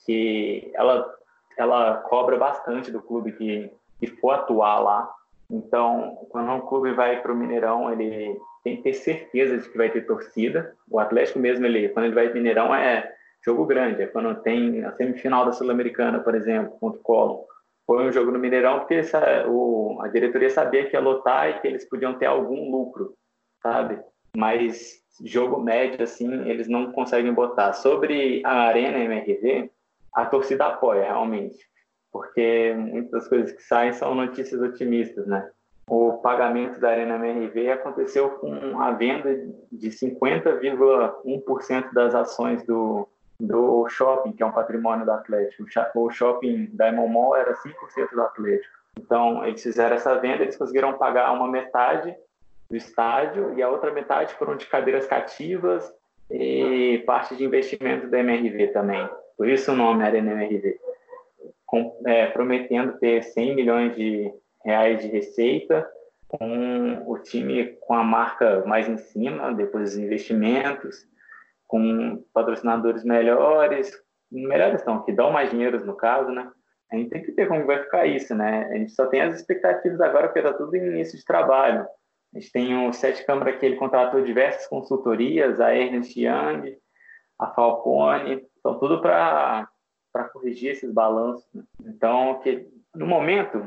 que 0.06 0.70
ela, 0.74 1.14
ela 1.58 1.98
cobra 1.98 2.38
bastante 2.38 2.90
do 2.90 3.02
clube 3.02 3.32
que, 3.32 3.70
que 4.00 4.06
for 4.06 4.30
atuar 4.30 4.78
lá. 4.80 5.17
Então, 5.50 6.26
quando 6.28 6.52
um 6.52 6.60
clube 6.60 6.92
vai 6.92 7.22
para 7.22 7.32
o 7.32 7.36
Mineirão, 7.36 7.90
ele 7.90 8.38
tem 8.62 8.76
que 8.76 8.82
ter 8.82 8.92
certeza 8.92 9.58
de 9.58 9.68
que 9.68 9.78
vai 9.78 9.90
ter 9.90 10.06
torcida. 10.06 10.76
O 10.88 11.00
Atlético 11.00 11.38
mesmo, 11.38 11.64
ele, 11.64 11.88
quando 11.88 12.06
ele 12.06 12.14
vai 12.14 12.24
para 12.24 12.34
o 12.34 12.36
Mineirão, 12.36 12.74
é 12.74 13.10
jogo 13.44 13.64
grande. 13.64 14.02
É 14.02 14.06
quando 14.06 14.42
tem 14.42 14.84
a 14.84 14.92
semifinal 14.92 15.46
da 15.46 15.52
Sul-Americana, 15.52 16.20
por 16.20 16.34
exemplo, 16.34 16.76
contra 16.78 17.00
o 17.00 17.02
Colo. 17.02 17.46
Foi 17.86 18.06
um 18.06 18.12
jogo 18.12 18.30
no 18.30 18.38
Mineirão 18.38 18.80
porque 18.80 19.00
o, 19.48 19.98
a 20.02 20.08
diretoria 20.08 20.50
sabia 20.50 20.86
que 20.86 20.94
ia 20.94 21.00
lotar 21.00 21.48
e 21.48 21.60
que 21.60 21.66
eles 21.66 21.88
podiam 21.88 22.18
ter 22.18 22.26
algum 22.26 22.70
lucro, 22.70 23.14
sabe? 23.62 23.98
Mas 24.36 25.02
jogo 25.24 25.58
médio, 25.58 26.04
assim, 26.04 26.46
eles 26.46 26.68
não 26.68 26.92
conseguem 26.92 27.32
botar. 27.32 27.72
Sobre 27.72 28.42
a 28.44 28.64
Arena 28.64 28.98
MRV, 28.98 29.70
a 30.12 30.26
torcida 30.26 30.66
apoia, 30.66 31.04
realmente 31.04 31.56
porque 32.12 32.74
muitas 32.76 33.26
coisas 33.28 33.52
que 33.52 33.62
saem 33.62 33.92
são 33.92 34.12
notícias 34.14 34.60
otimistas, 34.60 35.26
né? 35.26 35.48
O 35.88 36.18
pagamento 36.18 36.78
da 36.78 36.90
Arena 36.90 37.16
MRV 37.16 37.70
aconteceu 37.70 38.28
com 38.30 38.78
a 38.80 38.92
venda 38.92 39.34
de 39.72 39.88
50,1% 39.88 41.92
das 41.94 42.14
ações 42.14 42.62
do, 42.64 43.08
do 43.40 43.88
shopping, 43.88 44.32
que 44.32 44.42
é 44.42 44.46
um 44.46 44.52
patrimônio 44.52 45.06
do 45.06 45.12
Atlético. 45.12 45.64
O 45.94 46.10
shopping 46.10 46.68
da 46.74 46.92
Mall 46.92 47.34
era 47.36 47.54
5% 47.54 47.72
do 48.12 48.20
Atlético. 48.20 48.76
Então, 48.98 49.42
eles 49.46 49.62
fizeram 49.62 49.96
essa 49.96 50.14
venda, 50.18 50.42
eles 50.42 50.58
conseguiram 50.58 50.98
pagar 50.98 51.32
uma 51.32 51.48
metade 51.48 52.14
do 52.68 52.76
estádio 52.76 53.54
e 53.56 53.62
a 53.62 53.70
outra 53.70 53.90
metade 53.90 54.34
foram 54.34 54.56
de 54.56 54.66
cadeiras 54.66 55.06
cativas 55.06 55.90
e 56.30 57.02
parte 57.06 57.34
de 57.34 57.44
investimento 57.44 58.08
da 58.08 58.18
MRV 58.18 58.66
também. 58.68 59.08
Por 59.38 59.48
isso 59.48 59.72
o 59.72 59.76
nome 59.76 60.04
Arena 60.04 60.32
MRV 60.32 60.78
com, 61.68 62.00
é, 62.06 62.26
prometendo 62.28 62.98
ter 62.98 63.22
100 63.22 63.54
milhões 63.54 63.94
de 63.94 64.32
reais 64.64 65.02
de 65.02 65.08
receita, 65.08 65.86
com 66.26 67.04
o 67.06 67.18
time 67.18 67.76
com 67.82 67.92
a 67.92 68.02
marca 68.02 68.64
mais 68.66 68.88
em 68.88 68.96
cima, 68.96 69.52
depois 69.54 69.90
dos 69.90 69.98
investimentos, 69.98 71.06
com 71.66 72.24
patrocinadores 72.32 73.04
melhores, 73.04 73.92
melhores 74.32 74.82
não, 74.86 75.04
que 75.04 75.12
dão 75.12 75.30
mais 75.30 75.50
dinheiro 75.50 75.84
no 75.84 75.94
caso, 75.94 76.30
né? 76.30 76.50
A 76.90 76.96
gente 76.96 77.10
tem 77.10 77.22
que 77.22 77.32
ver 77.32 77.48
como 77.48 77.66
vai 77.66 77.82
ficar 77.82 78.06
isso, 78.06 78.34
né? 78.34 78.66
A 78.72 78.74
gente 78.78 78.92
só 78.92 79.06
tem 79.06 79.20
as 79.20 79.34
expectativas 79.34 80.00
agora, 80.00 80.28
porque 80.28 80.38
está 80.38 80.54
tudo 80.54 80.74
em 80.74 80.86
início 80.86 81.18
de 81.18 81.24
trabalho. 81.24 81.86
A 82.34 82.38
gente 82.38 82.50
tem 82.50 82.88
o 82.88 82.92
Sete 82.94 83.26
Câmara 83.26 83.52
que 83.52 83.64
ele 83.64 83.76
contratou 83.76 84.22
diversas 84.22 84.66
consultorias, 84.66 85.60
a 85.60 85.74
Ernest 85.74 86.18
Young, 86.18 86.78
a 87.38 87.48
Falcone, 87.48 88.42
são 88.62 88.78
tudo 88.78 89.02
para 89.02 89.68
para 90.12 90.24
corrigir 90.24 90.72
esses 90.72 90.90
balanços. 90.92 91.46
Né? 91.54 91.62
Então, 91.84 92.40
que 92.40 92.66
no 92.94 93.06
momento, 93.06 93.66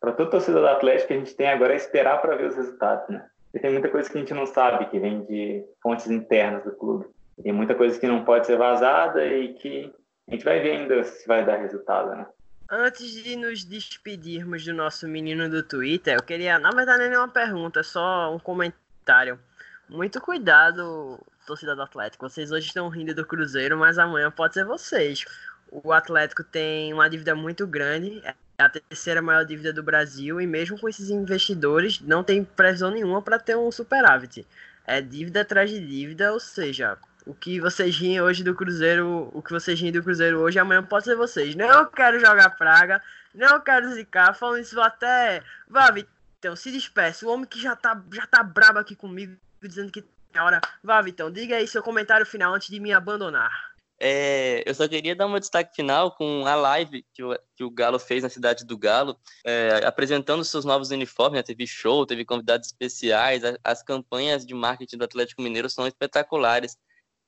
para 0.00 0.12
toda 0.12 0.30
torcida 0.30 0.60
do 0.60 0.66
Atlético, 0.66 1.12
a 1.12 1.16
gente 1.16 1.34
tem 1.34 1.48
agora 1.48 1.72
é 1.72 1.76
esperar 1.76 2.20
para 2.20 2.36
ver 2.36 2.48
os 2.48 2.56
resultados, 2.56 3.08
né? 3.08 3.26
E 3.52 3.58
tem 3.58 3.72
muita 3.72 3.88
coisa 3.88 4.08
que 4.08 4.16
a 4.16 4.20
gente 4.20 4.34
não 4.34 4.46
sabe, 4.46 4.86
que 4.86 4.98
vem 4.98 5.24
de 5.24 5.64
fontes 5.82 6.08
internas 6.08 6.64
do 6.64 6.72
clube. 6.72 7.06
Tem 7.42 7.52
muita 7.52 7.74
coisa 7.74 7.98
que 7.98 8.06
não 8.06 8.24
pode 8.24 8.46
ser 8.46 8.56
vazada 8.56 9.24
e 9.26 9.54
que 9.54 9.92
a 10.28 10.32
gente 10.32 10.44
vai 10.44 10.60
ver 10.60 10.72
ainda 10.72 11.02
se 11.02 11.26
vai 11.26 11.44
dar 11.44 11.56
resultado, 11.56 12.10
né? 12.10 12.26
Antes 12.70 13.12
de 13.24 13.34
nos 13.34 13.64
despedirmos 13.64 14.64
do 14.64 14.72
nosso 14.72 15.08
menino 15.08 15.50
do 15.50 15.62
Twitter, 15.62 16.14
eu 16.14 16.22
queria, 16.22 16.58
na 16.58 16.70
verdade, 16.70 17.08
nem 17.08 17.18
uma 17.18 17.28
pergunta, 17.28 17.82
só 17.82 18.32
um 18.32 18.38
comentário. 18.38 19.40
Muito 19.88 20.20
cuidado, 20.20 21.18
torcida 21.44 21.74
do 21.74 21.82
Atlético. 21.82 22.28
Vocês 22.28 22.52
hoje 22.52 22.68
estão 22.68 22.88
rindo 22.88 23.12
do 23.12 23.26
Cruzeiro, 23.26 23.76
mas 23.76 23.98
amanhã 23.98 24.30
pode 24.30 24.54
ser 24.54 24.64
vocês 24.64 25.24
o 25.70 25.92
Atlético 25.92 26.42
tem 26.42 26.92
uma 26.92 27.08
dívida 27.08 27.34
muito 27.34 27.66
grande, 27.66 28.20
é 28.24 28.34
a 28.58 28.68
terceira 28.68 29.22
maior 29.22 29.44
dívida 29.44 29.72
do 29.72 29.82
Brasil, 29.82 30.40
e 30.40 30.46
mesmo 30.46 30.78
com 30.78 30.88
esses 30.88 31.08
investidores, 31.10 32.00
não 32.00 32.22
tem 32.22 32.44
previsão 32.44 32.90
nenhuma 32.90 33.22
para 33.22 33.38
ter 33.38 33.56
um 33.56 33.70
superávit. 33.70 34.46
é 34.86 35.00
dívida 35.00 35.42
atrás 35.42 35.70
de 35.70 35.78
dívida, 35.78 36.32
ou 36.32 36.40
seja, 36.40 36.98
o 37.24 37.32
que 37.32 37.60
vocês 37.60 37.96
riem 37.96 38.20
hoje 38.20 38.42
do 38.42 38.54
Cruzeiro, 38.54 39.30
o 39.32 39.40
que 39.40 39.52
vocês 39.52 39.78
riem 39.78 39.92
do 39.92 40.02
Cruzeiro 40.02 40.40
hoje, 40.40 40.58
amanhã 40.58 40.82
pode 40.82 41.04
ser 41.04 41.14
vocês. 41.14 41.54
Não 41.54 41.86
quero 41.86 42.18
jogar 42.18 42.50
praga, 42.50 43.00
não 43.34 43.60
quero 43.60 43.92
zicar, 43.92 44.34
falando 44.34 44.62
isso 44.62 44.80
até. 44.80 45.42
Vá, 45.68 45.90
Vitão, 45.90 46.56
se 46.56 46.72
despeça. 46.72 47.24
O 47.24 47.30
homem 47.30 47.46
que 47.46 47.60
já 47.60 47.76
tá, 47.76 48.00
já 48.12 48.26
tá 48.26 48.42
brabo 48.42 48.78
aqui 48.78 48.96
comigo, 48.96 49.36
dizendo 49.62 49.92
que 49.92 50.02
tem 50.32 50.42
hora. 50.42 50.60
Vá, 50.82 51.00
Vitão, 51.00 51.30
diga 51.30 51.56
aí 51.56 51.68
seu 51.68 51.82
comentário 51.82 52.26
final 52.26 52.54
antes 52.54 52.68
de 52.68 52.80
me 52.80 52.92
abandonar. 52.92 53.69
É, 54.02 54.62
eu 54.64 54.74
só 54.74 54.88
queria 54.88 55.14
dar 55.14 55.26
um 55.26 55.38
destaque 55.38 55.76
final 55.76 56.16
com 56.16 56.46
a 56.46 56.54
live 56.54 57.04
que 57.12 57.22
o, 57.22 57.38
que 57.54 57.62
o 57.62 57.70
Galo 57.70 57.98
fez 57.98 58.22
na 58.22 58.30
cidade 58.30 58.64
do 58.64 58.78
Galo, 58.78 59.14
é, 59.44 59.82
apresentando 59.84 60.42
seus 60.42 60.64
novos 60.64 60.90
uniformes. 60.90 61.36
Né? 61.36 61.42
Teve 61.42 61.66
show, 61.66 62.06
teve 62.06 62.24
convidados 62.24 62.68
especiais. 62.68 63.44
As, 63.44 63.58
as 63.62 63.82
campanhas 63.82 64.46
de 64.46 64.54
marketing 64.54 64.96
do 64.96 65.04
Atlético 65.04 65.42
Mineiro 65.42 65.68
são 65.68 65.86
espetaculares. 65.86 66.78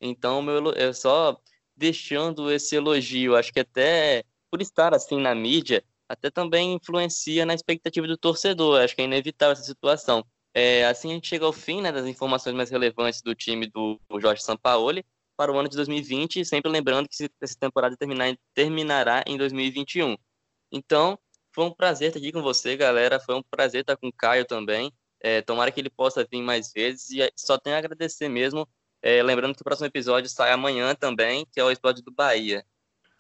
Então, 0.00 0.40
meu, 0.40 0.72
eu 0.72 0.94
só 0.94 1.38
deixando 1.76 2.50
esse 2.50 2.74
elogio, 2.76 3.36
acho 3.36 3.52
que 3.52 3.60
até 3.60 4.24
por 4.50 4.62
estar 4.62 4.94
assim 4.94 5.20
na 5.20 5.34
mídia, 5.34 5.84
até 6.08 6.30
também 6.30 6.74
influencia 6.74 7.44
na 7.44 7.54
expectativa 7.54 8.06
do 8.06 8.16
torcedor. 8.16 8.80
Acho 8.80 8.96
que 8.96 9.02
é 9.02 9.04
inevitável 9.04 9.52
essa 9.52 9.62
situação. 9.62 10.24
É, 10.54 10.86
assim 10.86 11.10
a 11.10 11.14
gente 11.14 11.28
chega 11.28 11.44
ao 11.44 11.52
fim 11.52 11.80
né, 11.82 11.92
das 11.92 12.06
informações 12.06 12.54
mais 12.54 12.70
relevantes 12.70 13.22
do 13.22 13.34
time 13.34 13.66
do 13.66 13.98
Jorge 14.20 14.42
Sampaoli 14.42 15.04
para 15.42 15.50
o 15.50 15.58
ano 15.58 15.68
de 15.68 15.74
2020, 15.74 16.44
sempre 16.44 16.70
lembrando 16.70 17.08
que 17.08 17.28
essa 17.40 17.58
temporada 17.58 17.96
terminar, 17.96 18.32
terminará 18.54 19.24
em 19.26 19.36
2021. 19.36 20.16
Então, 20.70 21.18
foi 21.52 21.64
um 21.64 21.74
prazer 21.74 22.08
estar 22.08 22.20
aqui 22.20 22.30
com 22.30 22.40
você, 22.40 22.76
galera. 22.76 23.18
Foi 23.18 23.34
um 23.34 23.42
prazer 23.42 23.80
estar 23.80 23.96
com 23.96 24.06
o 24.06 24.12
Caio 24.12 24.44
também. 24.44 24.92
É, 25.20 25.42
tomara 25.42 25.72
que 25.72 25.80
ele 25.80 25.90
possa 25.90 26.24
vir 26.24 26.42
mais 26.42 26.70
vezes 26.72 27.10
e 27.10 27.28
só 27.36 27.58
tenho 27.58 27.74
a 27.74 27.78
agradecer 27.80 28.28
mesmo 28.28 28.68
é, 29.02 29.20
lembrando 29.20 29.56
que 29.56 29.62
o 29.62 29.64
próximo 29.64 29.88
episódio 29.88 30.30
sai 30.30 30.52
amanhã 30.52 30.94
também, 30.94 31.44
que 31.52 31.58
é 31.58 31.64
o 31.64 31.70
episódio 31.72 32.04
do 32.04 32.12
Bahia. 32.12 32.64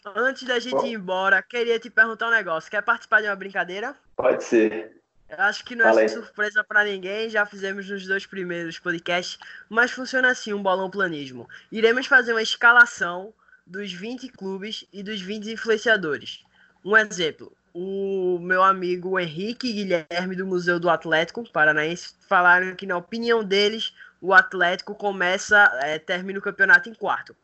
Antes 0.06 0.44
da 0.44 0.60
gente 0.60 0.86
ir 0.86 0.94
embora, 0.94 1.42
queria 1.42 1.78
te 1.80 1.90
perguntar 1.90 2.28
um 2.28 2.32
negócio. 2.32 2.70
Quer 2.70 2.82
participar 2.82 3.20
de 3.20 3.26
uma 3.26 3.34
brincadeira? 3.34 3.98
Pode 4.16 4.44
ser. 4.44 5.01
Eu 5.36 5.44
acho 5.44 5.64
que 5.64 5.74
não 5.74 5.98
é 5.98 6.08
surpresa 6.08 6.62
para 6.62 6.84
ninguém, 6.84 7.30
já 7.30 7.46
fizemos 7.46 7.88
nos 7.88 8.06
dois 8.06 8.26
primeiros 8.26 8.78
podcasts, 8.78 9.38
mas 9.66 9.90
funciona 9.90 10.28
assim 10.28 10.52
um 10.52 10.62
bolão 10.62 10.90
planismo. 10.90 11.48
Iremos 11.70 12.06
fazer 12.06 12.32
uma 12.32 12.42
escalação 12.42 13.32
dos 13.66 13.90
20 13.90 14.28
clubes 14.28 14.86
e 14.92 15.02
dos 15.02 15.22
20 15.22 15.50
influenciadores. 15.50 16.44
Um 16.84 16.94
exemplo, 16.94 17.50
o 17.72 18.38
meu 18.42 18.62
amigo 18.62 19.18
Henrique 19.18 19.72
Guilherme 19.72 20.36
do 20.36 20.46
Museu 20.46 20.78
do 20.78 20.90
Atlético 20.90 21.50
Paranaense 21.50 22.14
falaram 22.28 22.76
que 22.76 22.84
na 22.84 22.98
opinião 22.98 23.42
deles 23.42 23.94
o 24.20 24.34
Atlético 24.34 24.94
começa, 24.94 25.72
é, 25.82 25.98
termina 25.98 26.38
o 26.38 26.42
campeonato 26.42 26.90
em 26.90 26.94
quarto. 26.94 27.34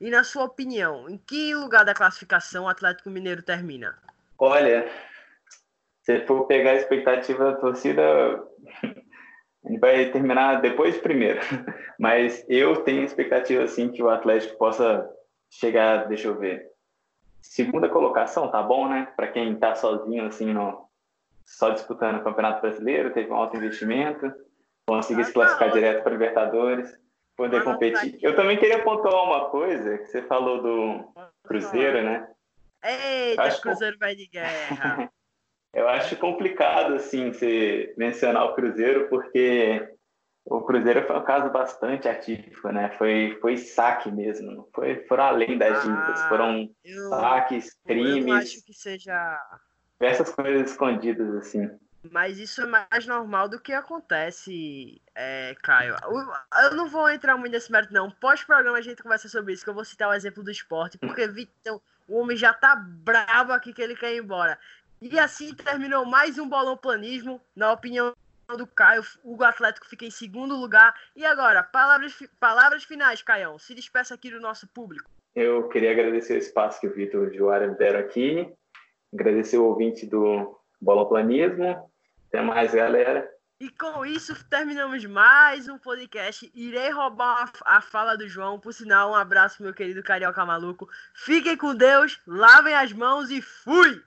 E 0.00 0.10
na 0.10 0.24
sua 0.24 0.42
opinião, 0.42 1.08
em 1.08 1.16
que 1.16 1.54
lugar 1.54 1.84
da 1.84 1.94
classificação 1.94 2.64
o 2.64 2.68
Atlético 2.68 3.08
Mineiro 3.08 3.40
termina? 3.40 3.96
Olha, 4.36 4.90
se 6.06 6.24
for 6.24 6.46
pegar 6.46 6.70
a 6.70 6.76
expectativa 6.76 7.52
da 7.52 7.56
torcida, 7.56 8.40
ele 9.66 9.78
vai 9.78 10.08
terminar 10.10 10.60
depois 10.60 10.94
de 10.94 11.00
primeiro. 11.00 11.40
Mas 11.98 12.44
eu 12.48 12.76
tenho 12.84 13.02
expectativa 13.02 13.64
assim 13.64 13.90
que 13.90 14.02
o 14.02 14.08
Atlético 14.08 14.56
possa 14.56 15.10
chegar, 15.50 16.06
deixa 16.06 16.28
eu 16.28 16.38
ver, 16.38 16.70
segunda 17.42 17.88
colocação, 17.88 18.48
tá 18.50 18.62
bom, 18.62 18.88
né? 18.88 19.08
Para 19.16 19.26
quem 19.26 19.56
tá 19.56 19.74
sozinho 19.74 20.26
assim 20.26 20.52
no 20.52 20.86
só 21.44 21.70
disputando 21.70 22.16
o 22.16 22.24
Campeonato 22.24 22.60
Brasileiro, 22.60 23.12
teve 23.12 23.30
um 23.30 23.36
alto 23.36 23.56
investimento 23.56 24.32
conseguir 24.86 25.24
se 25.24 25.32
classificar 25.32 25.72
direto 25.72 26.02
para 26.02 26.12
Libertadores, 26.12 26.96
poder 27.36 27.62
competir. 27.62 28.18
Eu 28.22 28.34
também 28.34 28.56
queria 28.56 28.82
pontuar 28.82 29.24
uma 29.24 29.48
coisa 29.50 29.98
que 29.98 30.06
você 30.06 30.22
falou 30.22 30.62
do 30.62 31.04
Cruzeiro, 31.44 32.02
né? 32.02 32.28
Eita, 32.84 33.60
Cruzeiro 33.60 33.96
vai 33.98 34.14
de 34.14 34.26
guerra. 34.28 35.10
Eu 35.76 35.86
acho 35.90 36.16
complicado, 36.16 36.94
assim, 36.94 37.30
você 37.30 37.92
mencionar 37.98 38.46
o 38.46 38.54
Cruzeiro, 38.54 39.10
porque 39.10 39.86
o 40.46 40.62
Cruzeiro 40.62 41.06
foi 41.06 41.18
um 41.18 41.22
caso 41.22 41.50
bastante 41.50 42.08
atípico, 42.08 42.70
né? 42.70 42.88
Foi, 42.96 43.36
foi 43.42 43.58
saque 43.58 44.10
mesmo, 44.10 44.66
foi, 44.74 45.04
foram 45.06 45.24
além 45.24 45.58
das 45.58 45.82
dívidas, 45.82 46.18
ah, 46.18 46.28
foram 46.30 46.70
eu, 46.82 47.10
saques, 47.10 47.76
crimes. 47.86 48.26
Eu 48.26 48.32
acho 48.32 48.64
que 48.64 48.72
seja... 48.72 49.38
Diversas 50.00 50.34
coisas 50.34 50.70
escondidas, 50.70 51.34
assim. 51.34 51.70
Mas 52.10 52.38
isso 52.38 52.62
é 52.62 52.66
mais 52.66 53.06
normal 53.06 53.46
do 53.46 53.60
que 53.60 53.74
acontece, 53.74 55.02
é, 55.14 55.54
Caio. 55.62 55.94
Eu 56.62 56.74
não 56.74 56.88
vou 56.88 57.10
entrar 57.10 57.36
muito 57.36 57.52
nesse 57.52 57.70
mérito, 57.70 57.92
não. 57.92 58.10
Pós-programa 58.10 58.78
a 58.78 58.82
gente 58.82 59.02
conversa 59.02 59.28
sobre 59.28 59.52
isso, 59.52 59.62
que 59.62 59.68
eu 59.68 59.74
vou 59.74 59.84
citar 59.84 60.08
o 60.08 60.14
exemplo 60.14 60.42
do 60.42 60.50
esporte, 60.50 60.96
porque 60.96 61.28
Vitão, 61.28 61.82
o 62.08 62.18
homem 62.18 62.34
já 62.36 62.54
tá 62.54 62.76
bravo 62.76 63.52
aqui 63.52 63.74
que 63.74 63.82
ele 63.82 63.94
quer 63.94 64.14
ir 64.14 64.22
embora. 64.22 64.58
E 65.12 65.20
assim 65.20 65.54
terminou 65.54 66.04
mais 66.04 66.36
um 66.36 66.48
bolão 66.48 66.76
planismo. 66.76 67.40
Na 67.54 67.72
opinião 67.72 68.12
do 68.56 68.66
Caio, 68.66 69.04
o 69.22 69.42
Atlético 69.44 69.86
fica 69.86 70.04
em 70.04 70.10
segundo 70.10 70.56
lugar. 70.56 70.92
E 71.14 71.24
agora, 71.24 71.62
palavras, 71.62 72.18
palavras 72.40 72.82
finais, 72.82 73.22
Caião. 73.22 73.56
Se 73.56 73.72
despeça 73.72 74.14
aqui 74.14 74.30
do 74.30 74.40
nosso 74.40 74.66
público. 74.66 75.08
Eu 75.32 75.68
queria 75.68 75.92
agradecer 75.92 76.34
o 76.34 76.38
espaço 76.38 76.80
que 76.80 76.88
o 76.88 76.92
Vitor 76.92 77.32
e 77.32 77.40
o 77.40 77.50
me 77.68 77.76
deram 77.76 78.00
aqui. 78.00 78.52
Agradecer 79.14 79.58
o 79.58 79.66
ouvinte 79.66 80.06
do 80.06 80.58
Bolão 80.80 81.06
Planismo 81.06 81.88
até 82.28 82.42
mais, 82.42 82.74
galera. 82.74 83.30
E 83.60 83.70
com 83.70 84.04
isso 84.04 84.34
terminamos 84.50 85.04
mais 85.04 85.68
um 85.68 85.78
podcast. 85.78 86.50
Irei 86.52 86.90
roubar 86.90 87.52
a 87.64 87.80
fala 87.80 88.16
do 88.16 88.28
João. 88.28 88.58
Por 88.58 88.74
sinal, 88.74 89.12
um 89.12 89.14
abraço, 89.14 89.62
meu 89.62 89.72
querido 89.72 90.02
Carioca 90.02 90.44
Maluco. 90.44 90.88
Fiquem 91.14 91.56
com 91.56 91.76
Deus, 91.76 92.20
lavem 92.26 92.74
as 92.74 92.92
mãos 92.92 93.30
e 93.30 93.40
fui! 93.40 94.02